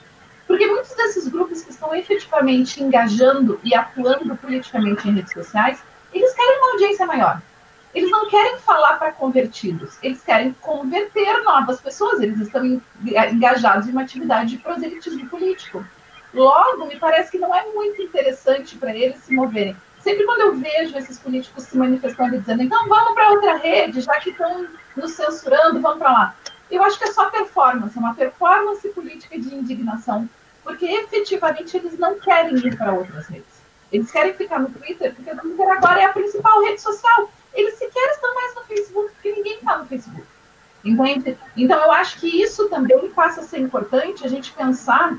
[0.45, 5.81] Porque muitos desses grupos que estão efetivamente engajando e atuando politicamente em redes sociais,
[6.13, 7.41] eles querem uma audiência maior.
[7.95, 12.81] Eles não querem falar para convertidos, eles querem converter novas pessoas, eles estão
[13.31, 15.85] engajados em uma atividade de proselitismo político.
[16.33, 19.75] Logo, me parece que não é muito interessante para eles se moverem.
[19.99, 24.01] Sempre quando eu vejo esses políticos se manifestando e dizendo, então vamos para outra rede,
[24.01, 26.35] já que estão nos censurando, vamos para lá.
[26.69, 30.27] Eu acho que é só performance, é uma performance política de indignação,
[30.63, 33.61] porque efetivamente eles não querem ir para outras redes.
[33.91, 37.77] Eles querem ficar no Twitter, porque o Twitter agora é a principal rede social eles
[37.77, 40.23] sequer estão mais no Facebook, porque ninguém está no Facebook.
[40.83, 41.37] Entende?
[41.55, 45.15] Então, eu acho que isso também passa a ser importante a gente pensar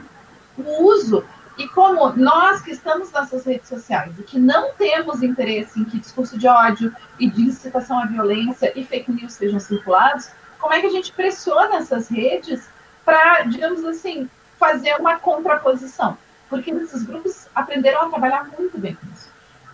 [0.65, 1.25] o uso
[1.59, 5.99] e como nós que estamos nessas redes sociais e que não temos interesse em que
[5.99, 10.81] discurso de ódio e de incitação à violência e fake news sejam circulados, como é
[10.81, 12.69] que a gente pressiona essas redes
[13.05, 16.17] para, digamos assim, fazer uma contraposição?
[16.49, 19.31] Porque esses grupos aprenderam a trabalhar muito bem com isso.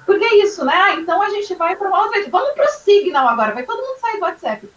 [0.07, 0.73] Porque é isso, né?
[0.75, 2.27] Ah, então a gente vai para uma outra.
[2.31, 4.71] Vamos para o Signal agora, vai todo mundo sair do WhatsApp.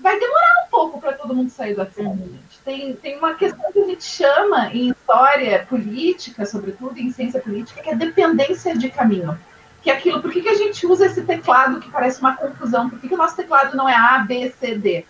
[0.00, 2.38] Vai demorar um pouco para todo mundo sair do WhatsApp, uhum.
[2.64, 7.82] Tem, tem uma questão que a gente chama em história política, sobretudo em ciência política,
[7.82, 9.38] que é dependência de caminho.
[9.82, 12.90] Que é aquilo, por que, que a gente usa esse teclado que parece uma confusão?
[12.90, 15.06] Por que, que o nosso teclado não é A, B, C, D?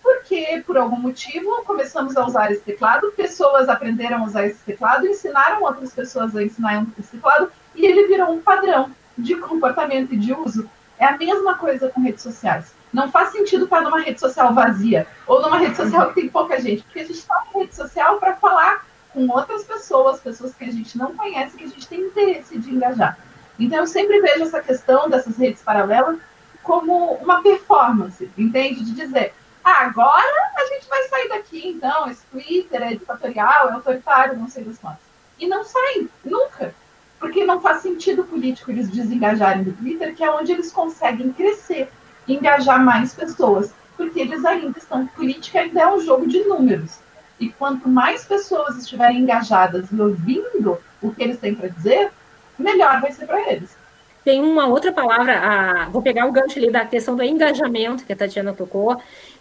[0.00, 5.06] Porque, por algum motivo, começamos a usar esse teclado, pessoas aprenderam a usar esse teclado,
[5.06, 10.18] ensinaram outras pessoas a ensinar esse teclado, e ele virou um padrão de comportamento e
[10.18, 10.70] de uso.
[10.98, 12.72] É a mesma coisa com redes sociais.
[12.94, 16.60] Não faz sentido estar numa rede social vazia ou numa rede social que tem pouca
[16.60, 20.62] gente, porque a gente está na rede social para falar com outras pessoas, pessoas que
[20.62, 23.18] a gente não conhece, que a gente tem interesse de engajar.
[23.58, 26.18] Então, eu sempre vejo essa questão dessas redes paralelas
[26.62, 28.84] como uma performance, entende?
[28.84, 29.34] De dizer,
[29.64, 34.48] ah, agora a gente vai sair daqui, então, esse Twitter é ditatorial, é autoritário, não
[34.48, 35.02] sei das quantas.
[35.38, 36.72] E não saem, nunca.
[37.18, 41.90] Porque não faz sentido político eles desengajarem do Twitter, que é onde eles conseguem crescer,
[42.32, 43.72] engajar mais pessoas.
[43.96, 45.06] Porque eles ainda estão.
[45.06, 46.98] Política ainda é um jogo de números.
[47.38, 52.10] E quanto mais pessoas estiverem engajadas e ouvindo o que eles têm para dizer,
[52.58, 53.76] melhor vai ser para eles.
[54.24, 58.12] Tem uma outra palavra, a, vou pegar o gancho ali da questão do engajamento que
[58.12, 58.96] a Tatiana tocou,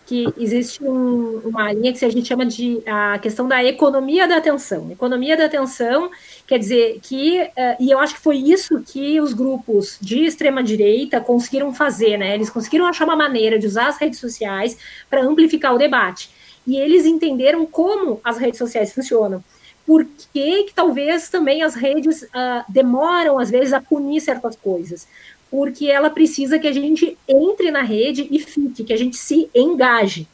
[0.06, 4.36] que existe um, uma linha que a gente chama de a questão da economia da
[4.36, 4.92] atenção.
[4.92, 6.12] Economia da atenção
[6.54, 10.62] quer dizer que, uh, e eu acho que foi isso que os grupos de extrema
[10.62, 12.36] direita conseguiram fazer, né?
[12.36, 14.78] Eles conseguiram achar uma maneira de usar as redes sociais
[15.10, 16.30] para amplificar o debate.
[16.68, 19.44] E eles entenderam como as redes sociais funcionam
[19.84, 25.08] por que, que talvez também as redes uh, demoram, às vezes, a punir certas coisas.
[25.50, 29.50] Porque ela precisa que a gente entre na rede e fique, que a gente se
[29.56, 30.28] engaje.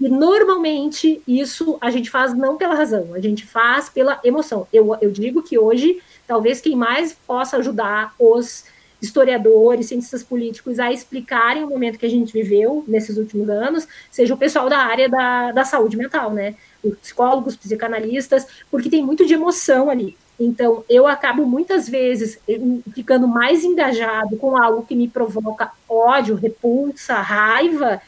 [0.00, 4.66] E normalmente isso a gente faz não pela razão, a gente faz pela emoção.
[4.72, 8.64] Eu, eu digo que hoje, talvez quem mais possa ajudar os
[9.00, 14.34] historiadores, cientistas políticos a explicarem o momento que a gente viveu nesses últimos anos, seja
[14.34, 16.54] o pessoal da área da, da saúde mental, né?
[16.82, 20.16] Os psicólogos, psicanalistas, porque tem muito de emoção ali.
[20.38, 22.38] Então, eu acabo muitas vezes
[22.94, 28.00] ficando mais engajado com algo que me provoca ódio, repulsa, raiva,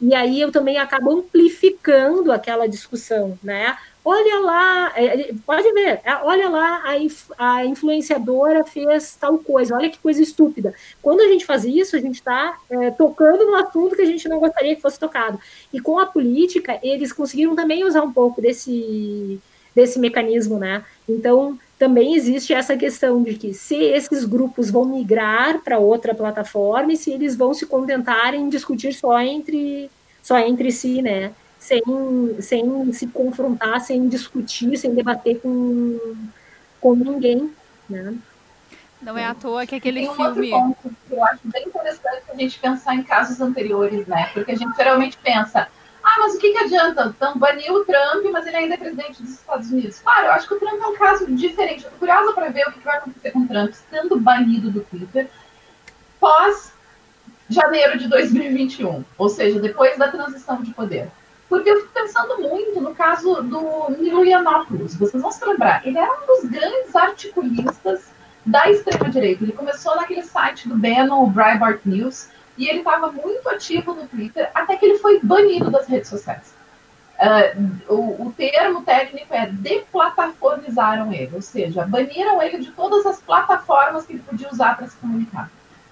[0.00, 3.76] e aí eu também acabo amplificando aquela discussão, né?
[4.08, 9.76] olha lá, é, é, pode ver, é, olha lá, a, a influenciadora fez tal coisa,
[9.76, 10.72] olha que coisa estúpida.
[11.02, 14.26] Quando a gente faz isso, a gente está é, tocando no assunto que a gente
[14.26, 15.38] não gostaria que fosse tocado.
[15.70, 19.38] E com a política, eles conseguiram também usar um pouco desse,
[19.74, 20.82] desse mecanismo, né?
[21.06, 26.92] Então, também existe essa questão de que se esses grupos vão migrar para outra plataforma
[26.92, 29.90] e se eles vão se contentar em discutir só entre,
[30.22, 31.32] só entre si, né?
[31.58, 31.82] sem,
[32.40, 36.16] sem se confrontar, sem discutir, sem debater com,
[36.80, 37.52] com ninguém,
[37.88, 38.14] né?
[39.02, 40.52] Não é à toa que aquele Tem um filme.
[40.52, 44.30] Outro ponto que eu acho bem interessante a gente pensar em casos anteriores, né?
[44.32, 45.68] Porque a gente geralmente pensa,
[46.08, 47.12] ah, mas o que, que adianta?
[47.14, 49.98] Então, baniu o Trump, mas ele ainda é presidente dos Estados Unidos.
[49.98, 51.84] Claro, eu acho que o Trump é um caso diferente.
[51.84, 54.70] Eu tô curiosa para ver o que, que vai acontecer com o Trump sendo banido
[54.70, 55.28] do Twitter
[56.18, 56.72] pós
[57.48, 61.08] janeiro de 2021, ou seja, depois da transição de poder.
[61.48, 64.94] Porque eu fico pensando muito no caso do Nilo Yiannopoulos.
[64.96, 68.10] Vocês vão se lembrar, ele era um dos grandes articulistas
[68.44, 69.44] da extrema-direita.
[69.44, 72.28] Ele começou naquele site do Bannon, o Breitbart News,
[72.58, 76.52] e ele estava muito ativo no Twitter, até que ele foi banido das redes sociais.
[77.18, 83.20] Uh, o, o, termo técnico é deplataformizaram ele, ou seja, baniram ele de todas as
[83.20, 85.50] plataformas que ele podia usar para se comunicar.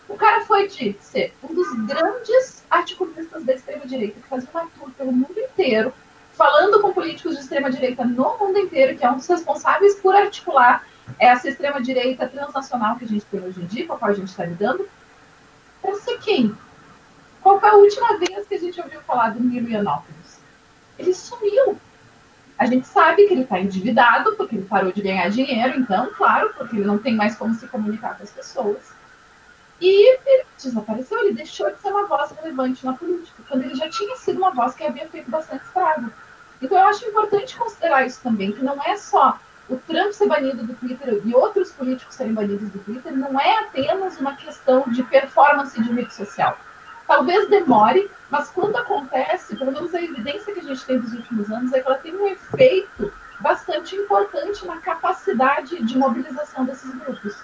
[0.09, 4.91] O cara foi de ser um dos grandes articulistas da extrema-direita, que fazia uma tour
[4.97, 5.93] pelo mundo inteiro,
[6.33, 10.87] falando com políticos de extrema-direita no mundo inteiro, que é um dos responsáveis por articular
[11.19, 14.29] essa extrema-direita transnacional que a gente tem hoje em dia, com a qual a gente
[14.29, 14.89] está lidando,
[15.81, 16.57] para ser quem?
[17.43, 20.39] Qual foi a última vez que a gente ouviu falar do Milo Yiannopoulos?
[20.99, 21.79] Ele sumiu.
[22.59, 26.53] A gente sabe que ele está endividado, porque ele parou de ganhar dinheiro, então, claro,
[26.57, 28.97] porque ele não tem mais como se comunicar com as pessoas.
[29.81, 33.91] E ele desapareceu, ele deixou de ser uma voz relevante na política, quando ele já
[33.91, 36.11] tinha sido uma voz que havia feito bastante estrago.
[36.63, 39.39] Então eu acho importante considerar isso também, que não é só
[39.69, 43.59] o Trump ser banido do Twitter e outros políticos serem banidos do Twitter, não é
[43.59, 46.59] apenas uma questão de performance de mídia social.
[47.07, 51.51] Talvez demore, mas quando acontece, pelo menos a evidência que a gente tem dos últimos
[51.51, 57.37] anos é que ela tem um efeito bastante importante na capacidade de mobilização desses grupos.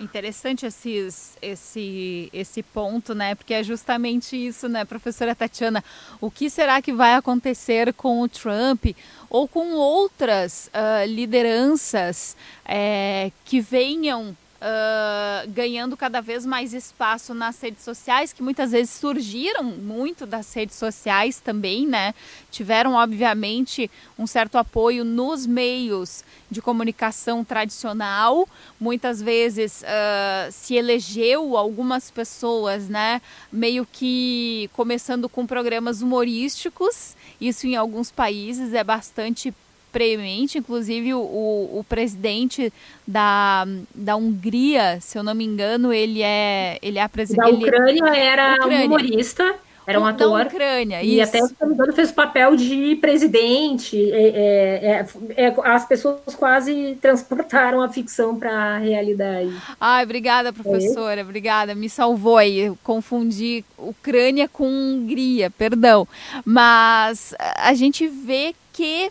[0.00, 3.34] Interessante esses, esse, esse ponto, né?
[3.34, 5.82] Porque é justamente isso, né, professora Tatiana?
[6.20, 8.86] O que será que vai acontecer com o Trump
[9.28, 17.60] ou com outras uh, lideranças é, que venham uh, ganhando cada vez mais espaço nas
[17.60, 22.14] redes sociais, que muitas vezes surgiram muito das redes sociais também, né?
[22.50, 28.48] Tiveram, obviamente, um certo apoio nos meios de comunicação tradicional.
[28.80, 33.20] Muitas vezes uh, se elegeu algumas pessoas, né?
[33.52, 37.16] Meio que começando com programas humorísticos.
[37.40, 39.54] Isso em alguns países é bastante
[39.92, 42.72] premente, inclusive o, o, presidente
[43.06, 47.50] da, da Hungria, se eu não me engano, ele é ele é presidente.
[47.50, 48.86] Da Ucrânia era Ucrânia.
[48.86, 49.54] humorista
[49.88, 50.44] era um ator.
[50.44, 51.30] Da Ucrânia, e isso.
[51.30, 54.12] até, se não me engano, fez o papel de presidente.
[54.12, 59.50] É, é, é, é as pessoas quase transportaram a ficção para a realidade.
[59.80, 61.22] Ai, obrigada, professora.
[61.22, 61.74] Obrigada.
[61.74, 62.58] Me salvou aí.
[62.58, 66.06] Eu confundi Ucrânia com Hungria, perdão.
[66.44, 69.10] Mas a gente vê que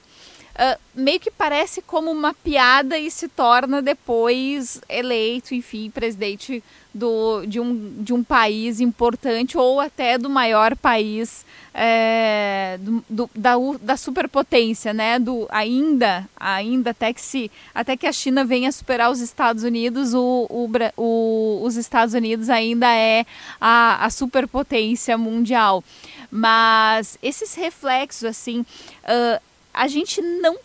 [0.57, 7.45] uh, meio que parece como uma piada e se torna depois eleito, enfim, presidente do,
[7.45, 13.53] de, um, de um país importante ou até do maior país é, do, do, da,
[13.79, 15.19] da superpotência, né?
[15.19, 20.15] Do, ainda, ainda até que se até que a China venha superar os Estados Unidos,
[20.15, 23.25] o, o, o os Estados Unidos ainda é
[23.61, 25.83] a, a superpotência mundial.
[26.31, 29.41] Mas esses reflexos, assim, uh,
[29.77, 30.57] a gente não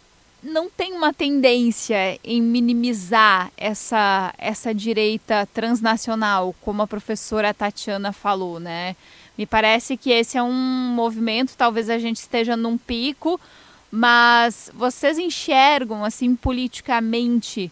[0.43, 8.59] não tem uma tendência em minimizar essa, essa direita transnacional, como a professora Tatiana falou,
[8.59, 8.97] né?
[9.39, 13.41] Me parece que esse é um movimento, talvez a gente esteja num pico,
[13.89, 17.71] mas vocês enxergam, assim, politicamente,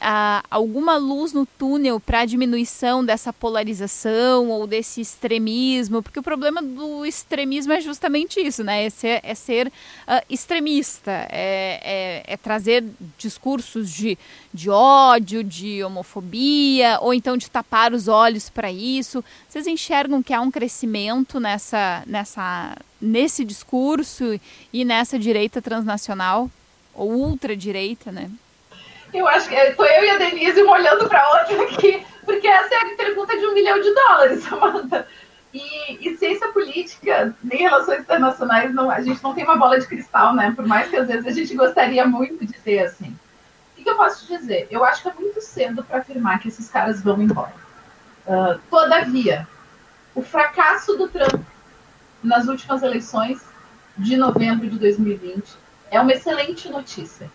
[0.00, 6.02] ah, alguma luz no túnel para a diminuição dessa polarização ou desse extremismo?
[6.02, 8.84] Porque o problema do extremismo é justamente isso, né?
[8.84, 12.84] É ser, é ser uh, extremista, é, é, é, trazer
[13.18, 14.18] discursos de,
[14.52, 19.24] de ódio, de homofobia, ou então de tapar os olhos para isso.
[19.48, 24.38] Vocês enxergam que há um crescimento nessa, nessa, nesse discurso
[24.72, 26.50] e nessa direita transnacional?
[26.94, 28.30] Ou ultradireita, né?
[29.16, 32.74] Eu acho que estou eu e a Denise uma olhando para outra aqui, porque essa
[32.74, 35.08] é a pergunta de um milhão de dólares, Samanta.
[35.54, 39.86] E, e, ciência política, nem relações internacionais, não, a gente não tem uma bola de
[39.86, 40.52] cristal, né?
[40.54, 43.16] Por mais que às vezes a gente gostaria muito de ter assim.
[43.78, 44.68] O que eu posso te dizer?
[44.70, 47.54] Eu acho que é muito cedo para afirmar que esses caras vão embora.
[48.26, 49.48] Uh, todavia,
[50.14, 51.42] o fracasso do Trump
[52.22, 53.40] nas últimas eleições
[53.96, 55.56] de novembro de 2020
[55.90, 57.30] é uma excelente notícia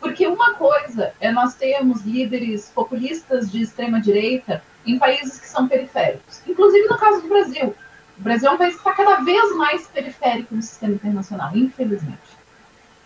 [0.00, 5.68] porque uma coisa é nós termos líderes populistas de extrema direita em países que são
[5.68, 7.74] periféricos, inclusive no caso do Brasil.
[8.18, 12.40] O Brasil é um país que está cada vez mais periférico no sistema internacional, infelizmente.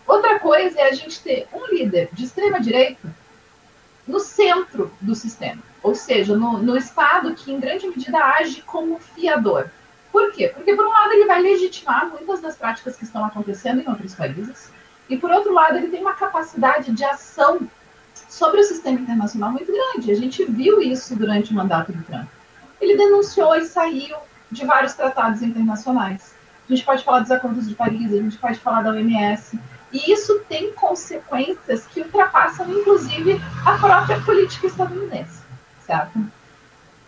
[0.07, 3.13] Outra coisa é a gente ter um líder de extrema direita
[4.07, 8.99] no centro do sistema, ou seja, no, no Estado que em grande medida age como
[8.99, 9.69] fiador.
[10.11, 10.47] Por quê?
[10.47, 14.13] Porque, por um lado, ele vai legitimar muitas das práticas que estão acontecendo em outros
[14.15, 14.71] países,
[15.09, 17.67] e, por outro lado, ele tem uma capacidade de ação
[18.27, 20.11] sobre o sistema internacional muito grande.
[20.11, 22.27] A gente viu isso durante o mandato do Trump.
[22.81, 24.17] Ele denunciou e saiu
[24.51, 26.35] de vários tratados internacionais.
[26.67, 29.59] A gente pode falar dos acordos de Paris, a gente pode falar da OMS.
[29.93, 35.41] E isso tem consequências que ultrapassam, inclusive, a própria política estadunidense,
[35.85, 36.19] certo?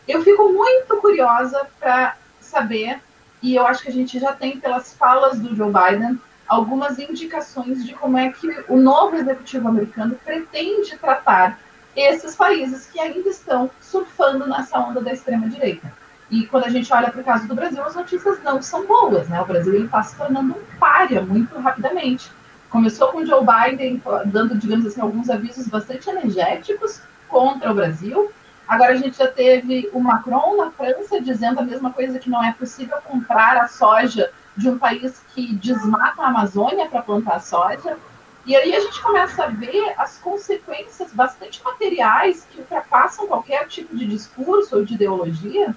[0.07, 3.01] Eu fico muito curiosa para saber,
[3.41, 6.17] e eu acho que a gente já tem pelas falas do Joe Biden,
[6.47, 11.59] algumas indicações de como é que o novo executivo americano pretende tratar
[11.95, 15.91] esses países que ainda estão surfando nessa onda da extrema-direita.
[16.29, 19.27] E quando a gente olha para o caso do Brasil, as notícias não são boas.
[19.29, 19.41] Né?
[19.41, 22.31] O Brasil está se tornando um párea muito rapidamente.
[22.69, 28.31] Começou com Joe Biden dando, digamos assim, alguns avisos bastante energéticos contra o Brasil.
[28.67, 32.43] Agora a gente já teve o Macron na França dizendo a mesma coisa, que não
[32.43, 37.97] é possível comprar a soja de um país que desmata a Amazônia para plantar soja.
[38.45, 43.95] E aí a gente começa a ver as consequências bastante materiais que ultrapassam qualquer tipo
[43.95, 45.75] de discurso ou de ideologia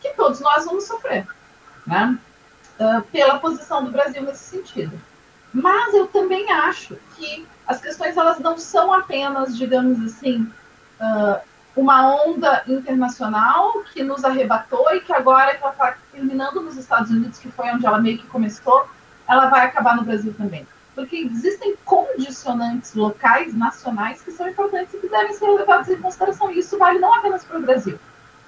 [0.00, 1.26] que todos nós vamos sofrer,
[1.86, 2.18] né?
[2.78, 4.98] Uh, pela posição do Brasil nesse sentido.
[5.52, 10.42] Mas eu também acho que as questões elas não são apenas, digamos assim,
[11.00, 11.40] uh,
[11.76, 17.10] uma onda internacional que nos arrebatou e que agora que ela está terminando nos Estados
[17.10, 18.88] Unidos, que foi onde ela meio que começou,
[19.28, 20.66] ela vai acabar no Brasil também.
[20.94, 26.50] Porque existem condicionantes locais, nacionais, que são importantes e que devem ser levados em consideração.
[26.50, 27.98] E isso vale não apenas para o Brasil,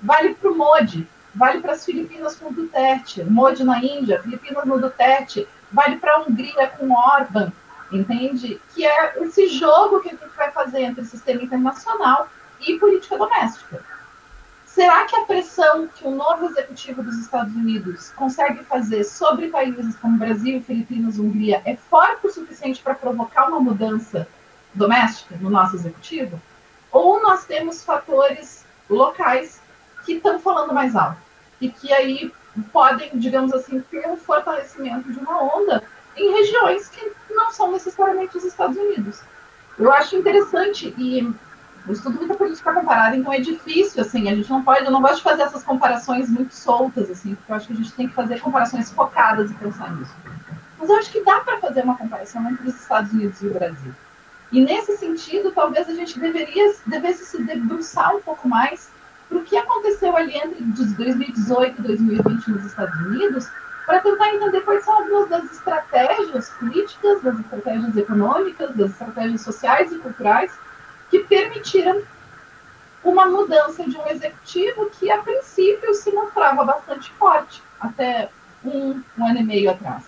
[0.03, 4.65] vale para o MODI, vale para as Filipinas com o Duterte, MODI na Índia, Filipinas
[4.65, 7.53] no Duterte, vale para a Hungria com Orban,
[7.91, 8.61] entende?
[8.75, 12.29] Que é esse jogo que a gente vai fazer entre o sistema internacional
[12.67, 13.85] e política doméstica.
[14.67, 19.95] Será que a pressão que o novo executivo dos Estados Unidos consegue fazer sobre países
[19.97, 24.27] como Brasil, Filipinas, Hungria é forte o suficiente para provocar uma mudança
[24.73, 26.41] doméstica no nosso executivo?
[26.91, 29.61] Ou nós temos fatores locais
[30.07, 31.21] que estão falando mais alto
[31.61, 32.33] e que aí
[32.73, 35.83] podem, digamos assim, ter um fortalecimento de uma onda
[36.17, 39.21] em regiões que não são necessariamente os Estados Unidos?
[39.79, 41.31] Eu acho interessante e
[41.87, 45.03] eu estudo muita política comparada, então é difícil, assim, a gente não pode, eu não
[45.03, 48.09] gosto de fazer essas comparações muito soltas, assim, porque eu acho que a gente tem
[48.09, 50.15] que fazer comparações focadas e pensar nisso.
[50.79, 53.55] Mas eu acho que dá para fazer uma comparação entre os Estados Unidos e o
[53.55, 53.93] Brasil.
[54.53, 58.91] E nesse sentido, talvez a gente deveria, devesse se debruçar um pouco mais
[59.29, 63.49] para o que aconteceu ali entre 2018 e 2020 nos Estados Unidos,
[63.87, 69.91] para tentar entender quais são algumas das estratégias políticas, das estratégias econômicas, das estratégias sociais
[69.91, 70.53] e culturais
[71.13, 72.01] que permitiram
[73.05, 78.31] uma mudança de um executivo que, a princípio, se mostrava bastante forte, até
[78.65, 80.05] um, um ano e meio atrás.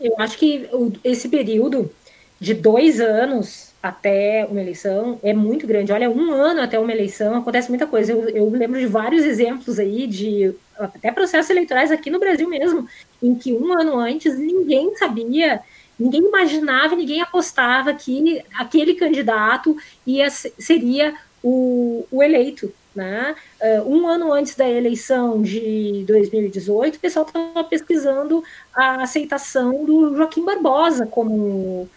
[0.00, 0.70] Eu acho que
[1.02, 1.90] esse período
[2.38, 5.92] de dois anos até uma eleição é muito grande.
[5.92, 8.12] Olha, um ano até uma eleição acontece muita coisa.
[8.12, 12.86] Eu, eu lembro de vários exemplos aí de até processos eleitorais aqui no Brasil mesmo,
[13.20, 15.60] em que um ano antes ninguém sabia,
[15.98, 19.76] ninguém imaginava, ninguém apostava que aquele candidato
[20.06, 22.72] ia, seria o, o eleito.
[22.94, 23.34] Né?
[23.58, 30.14] Uh, um ano antes da eleição de 2018, o pessoal estava pesquisando a aceitação do
[30.14, 31.88] Joaquim Barbosa como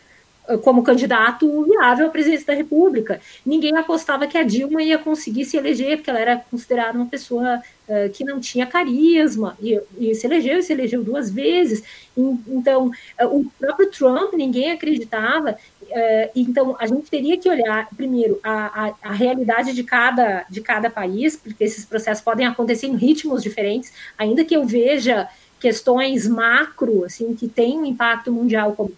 [0.61, 3.19] como candidato viável à presidência da República.
[3.45, 7.61] Ninguém apostava que a Dilma ia conseguir se eleger, porque ela era considerada uma pessoa
[7.87, 11.83] uh, que não tinha carisma, e, e, se elegeu, e se elegeu duas vezes.
[12.15, 12.91] E, então,
[13.21, 15.57] uh, o próprio Trump, ninguém acreditava.
[15.81, 20.61] Uh, então, a gente teria que olhar, primeiro, a, a, a, realidade de cada, de
[20.61, 25.27] cada país, porque esses processos podem acontecer em ritmos diferentes, ainda que eu veja
[25.59, 28.91] questões macro, assim, que têm um impacto mundial, como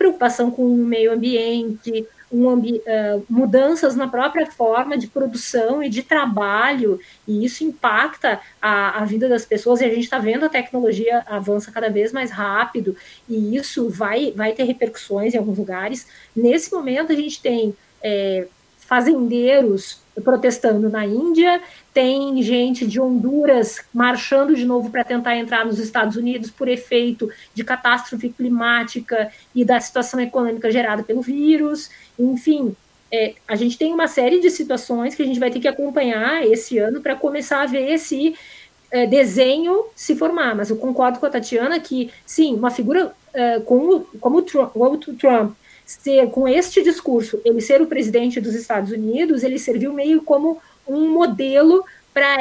[0.00, 5.90] preocupação com o meio ambiente, um ambi uh, mudanças na própria forma de produção e
[5.90, 6.98] de trabalho,
[7.28, 11.22] e isso impacta a, a vida das pessoas, e a gente está vendo a tecnologia
[11.26, 12.96] avança cada vez mais rápido,
[13.28, 16.06] e isso vai, vai ter repercussões em alguns lugares.
[16.34, 18.46] Nesse momento, a gente tem é,
[18.78, 21.60] fazendeiros protestando na Índia,
[21.94, 27.30] tem gente de Honduras marchando de novo para tentar entrar nos Estados Unidos por efeito
[27.54, 31.90] de catástrofe climática e da situação econômica gerada pelo vírus.
[32.18, 32.74] Enfim,
[33.12, 36.46] é, a gente tem uma série de situações que a gente vai ter que acompanhar
[36.46, 38.34] esse ano para começar a ver esse
[38.90, 40.54] é, desenho se formar.
[40.54, 44.74] Mas eu concordo com a Tatiana que, sim, uma figura é, como, como o Trump,
[44.74, 45.54] o Trump
[45.90, 50.58] ser, com este discurso, ele ser o presidente dos Estados Unidos, ele serviu meio como
[50.86, 52.36] um modelo para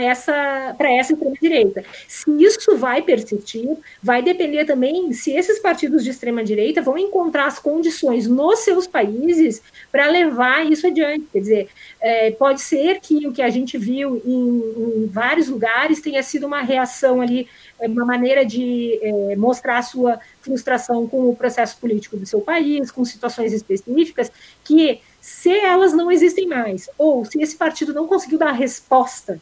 [0.00, 1.84] essa, para essa extrema-direita.
[2.08, 7.58] Se isso vai persistir, vai depender também se esses partidos de extrema-direita vão encontrar as
[7.58, 11.26] condições nos seus países para levar isso adiante.
[11.32, 11.68] Quer dizer,
[12.00, 16.46] é, pode ser que o que a gente viu em, em, vários lugares tenha sido
[16.46, 17.48] uma reação ali,
[17.80, 22.90] uma maneira de é, mostrar a sua frustração com o processo político do seu país,
[22.90, 24.30] com situações específicas,
[24.62, 29.40] que se elas não existem mais, ou se esse partido não conseguiu dar a resposta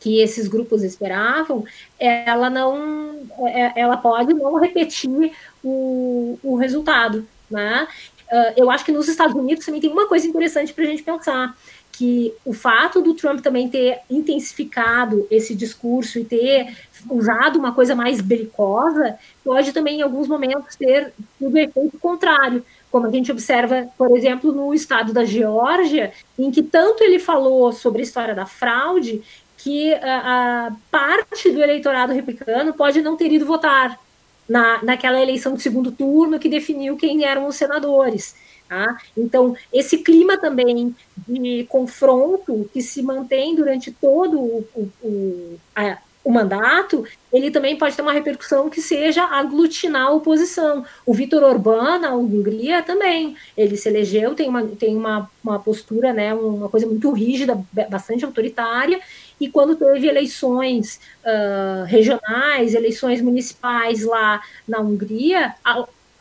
[0.00, 1.64] que esses grupos esperavam,
[1.98, 5.32] ela não, é, ela pode não repetir
[5.64, 7.88] o, o resultado, né?
[8.30, 11.02] Uh, eu acho que nos Estados Unidos também tem uma coisa interessante para a gente
[11.02, 11.56] pensar,
[11.96, 16.76] que o fato do Trump também ter intensificado esse discurso e ter
[17.08, 23.06] usado uma coisa mais belicosa pode também em alguns momentos ter o efeito contrário, como
[23.06, 28.00] a gente observa, por exemplo, no estado da Geórgia, em que tanto ele falou sobre
[28.00, 29.22] a história da fraude
[29.56, 33.98] que a, a parte do eleitorado republicano pode não ter ido votar
[34.46, 38.36] na, naquela eleição de segundo turno que definiu quem eram os senadores.
[38.68, 38.98] Tá?
[39.16, 45.98] Então, esse clima também de confronto que se mantém durante todo o, o, o, a,
[46.26, 50.84] o mandato, ele também pode ter uma repercussão que seja aglutinar a oposição.
[51.06, 53.36] O Vitor Orbán, na Hungria, também.
[53.56, 58.24] Ele se elegeu, tem uma, tem uma, uma postura, né, uma coisa muito rígida, bastante
[58.24, 59.00] autoritária,
[59.40, 65.54] e quando teve eleições uh, regionais, eleições municipais lá na Hungria,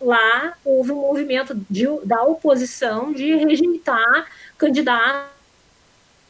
[0.06, 4.28] lá houve um movimento de, da oposição de rejeitar
[4.58, 5.36] candidatos.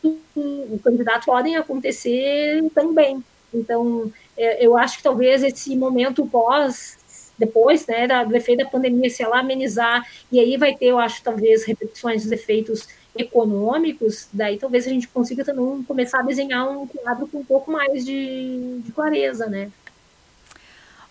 [0.03, 3.23] O candidato podem acontecer também.
[3.53, 6.97] Então, é, eu acho que talvez esse momento pós,
[7.38, 10.99] depois, né, da, do efeito da pandemia, se ela amenizar, e aí vai ter, eu
[10.99, 16.69] acho, talvez, repercussões dos efeitos econômicos, daí talvez a gente consiga também começar a desenhar
[16.69, 19.71] um quadro com um pouco mais de, de clareza, né?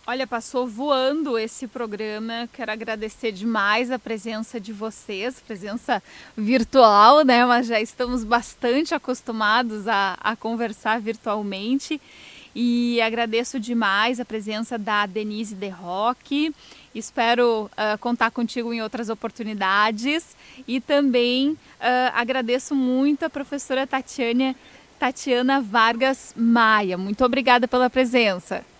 [0.06, 2.46] Olha, passou voando esse programa.
[2.52, 6.02] Quero agradecer demais a presença de vocês, presença
[6.36, 7.42] virtual, né?
[7.46, 11.98] Mas já estamos bastante acostumados a, a conversar virtualmente.
[12.54, 16.54] e agradeço demais a presença da Denise De Roque.
[16.94, 20.36] Espero uh, contar contigo em outras oportunidades
[20.68, 21.58] e também uh,
[22.12, 24.54] agradeço muito a professora Tatiana,
[24.98, 26.98] Tatiana Vargas Maia.
[26.98, 28.73] Muito obrigada pela presença.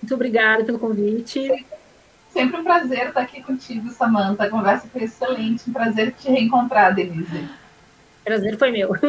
[0.00, 1.66] Muito obrigada pelo convite.
[2.30, 4.44] Sempre um prazer estar aqui contigo, Samanta.
[4.44, 5.68] A conversa foi excelente.
[5.68, 7.48] Um prazer te reencontrar, Denise.
[8.24, 8.90] Prazer foi meu.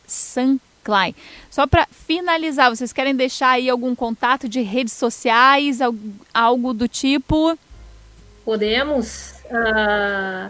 [0.87, 1.13] Klein.
[1.49, 5.79] Só para finalizar, vocês querem deixar aí algum contato de redes sociais,
[6.33, 7.59] algo do tipo?
[8.45, 9.33] Podemos.
[9.51, 10.49] Uh,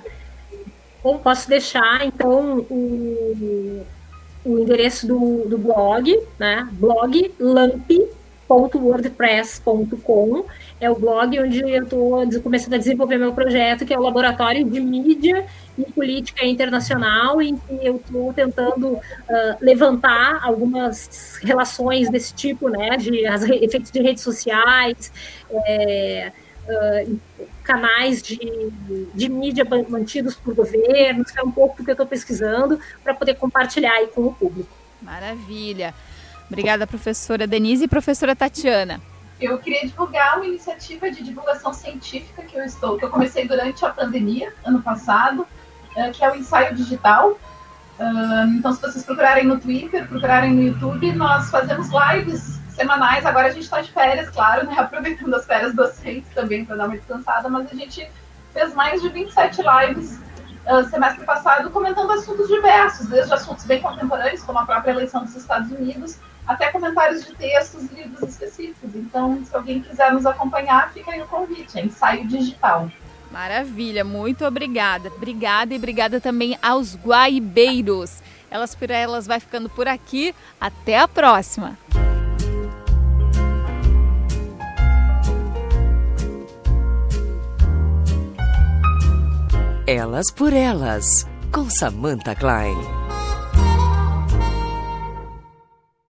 [1.03, 3.83] bom, posso deixar então o,
[4.45, 6.67] o endereço do, do blog, né?
[6.73, 7.89] Blog lamp
[8.47, 10.45] www.wordpress.com
[10.79, 14.63] é o blog onde eu estou começando a desenvolver meu projeto, que é o Laboratório
[14.63, 15.45] de Mídia
[15.77, 19.01] e Política Internacional, em que eu estou tentando uh,
[19.59, 25.11] levantar algumas relações desse tipo, né, de as, efeitos de redes sociais,
[25.51, 26.31] é,
[26.67, 27.19] uh,
[27.63, 28.39] canais de,
[29.13, 33.13] de mídia mantidos por governos, que é um pouco do que eu estou pesquisando, para
[33.13, 34.69] poder compartilhar aí com o público.
[35.01, 35.93] Maravilha.
[36.47, 39.01] Obrigada, professora Denise e professora Tatiana.
[39.39, 43.85] Eu queria divulgar uma iniciativa de divulgação científica que eu estou, que eu comecei durante
[43.85, 45.45] a pandemia, ano passado,
[45.95, 47.37] eh, que é o ensaio digital.
[48.55, 53.25] Então, se vocês procurarem no Twitter, procurarem no YouTube, nós fazemos lives semanais.
[53.25, 54.75] Agora a gente está de férias, claro, né?
[54.77, 58.07] aproveitando as férias docentes também para dar uma descansada, mas a gente
[58.53, 60.19] fez mais de 27 lives
[60.89, 65.71] semestre passado comentando assuntos diversos, desde assuntos bem contemporâneos, como a própria eleição dos Estados
[65.71, 66.17] Unidos,
[66.47, 68.95] até comentários de textos e livros específicos.
[68.95, 72.89] Então, se alguém quiser nos acompanhar, fica aí o convite, é ensaio digital.
[73.31, 75.09] Maravilha, muito obrigada.
[75.09, 78.21] Obrigada e obrigada também aos guaibeiros.
[78.49, 80.33] Elas por elas vai ficando por aqui.
[80.59, 81.77] Até a próxima.
[89.85, 93.06] Elas por elas, com Samantha Klein.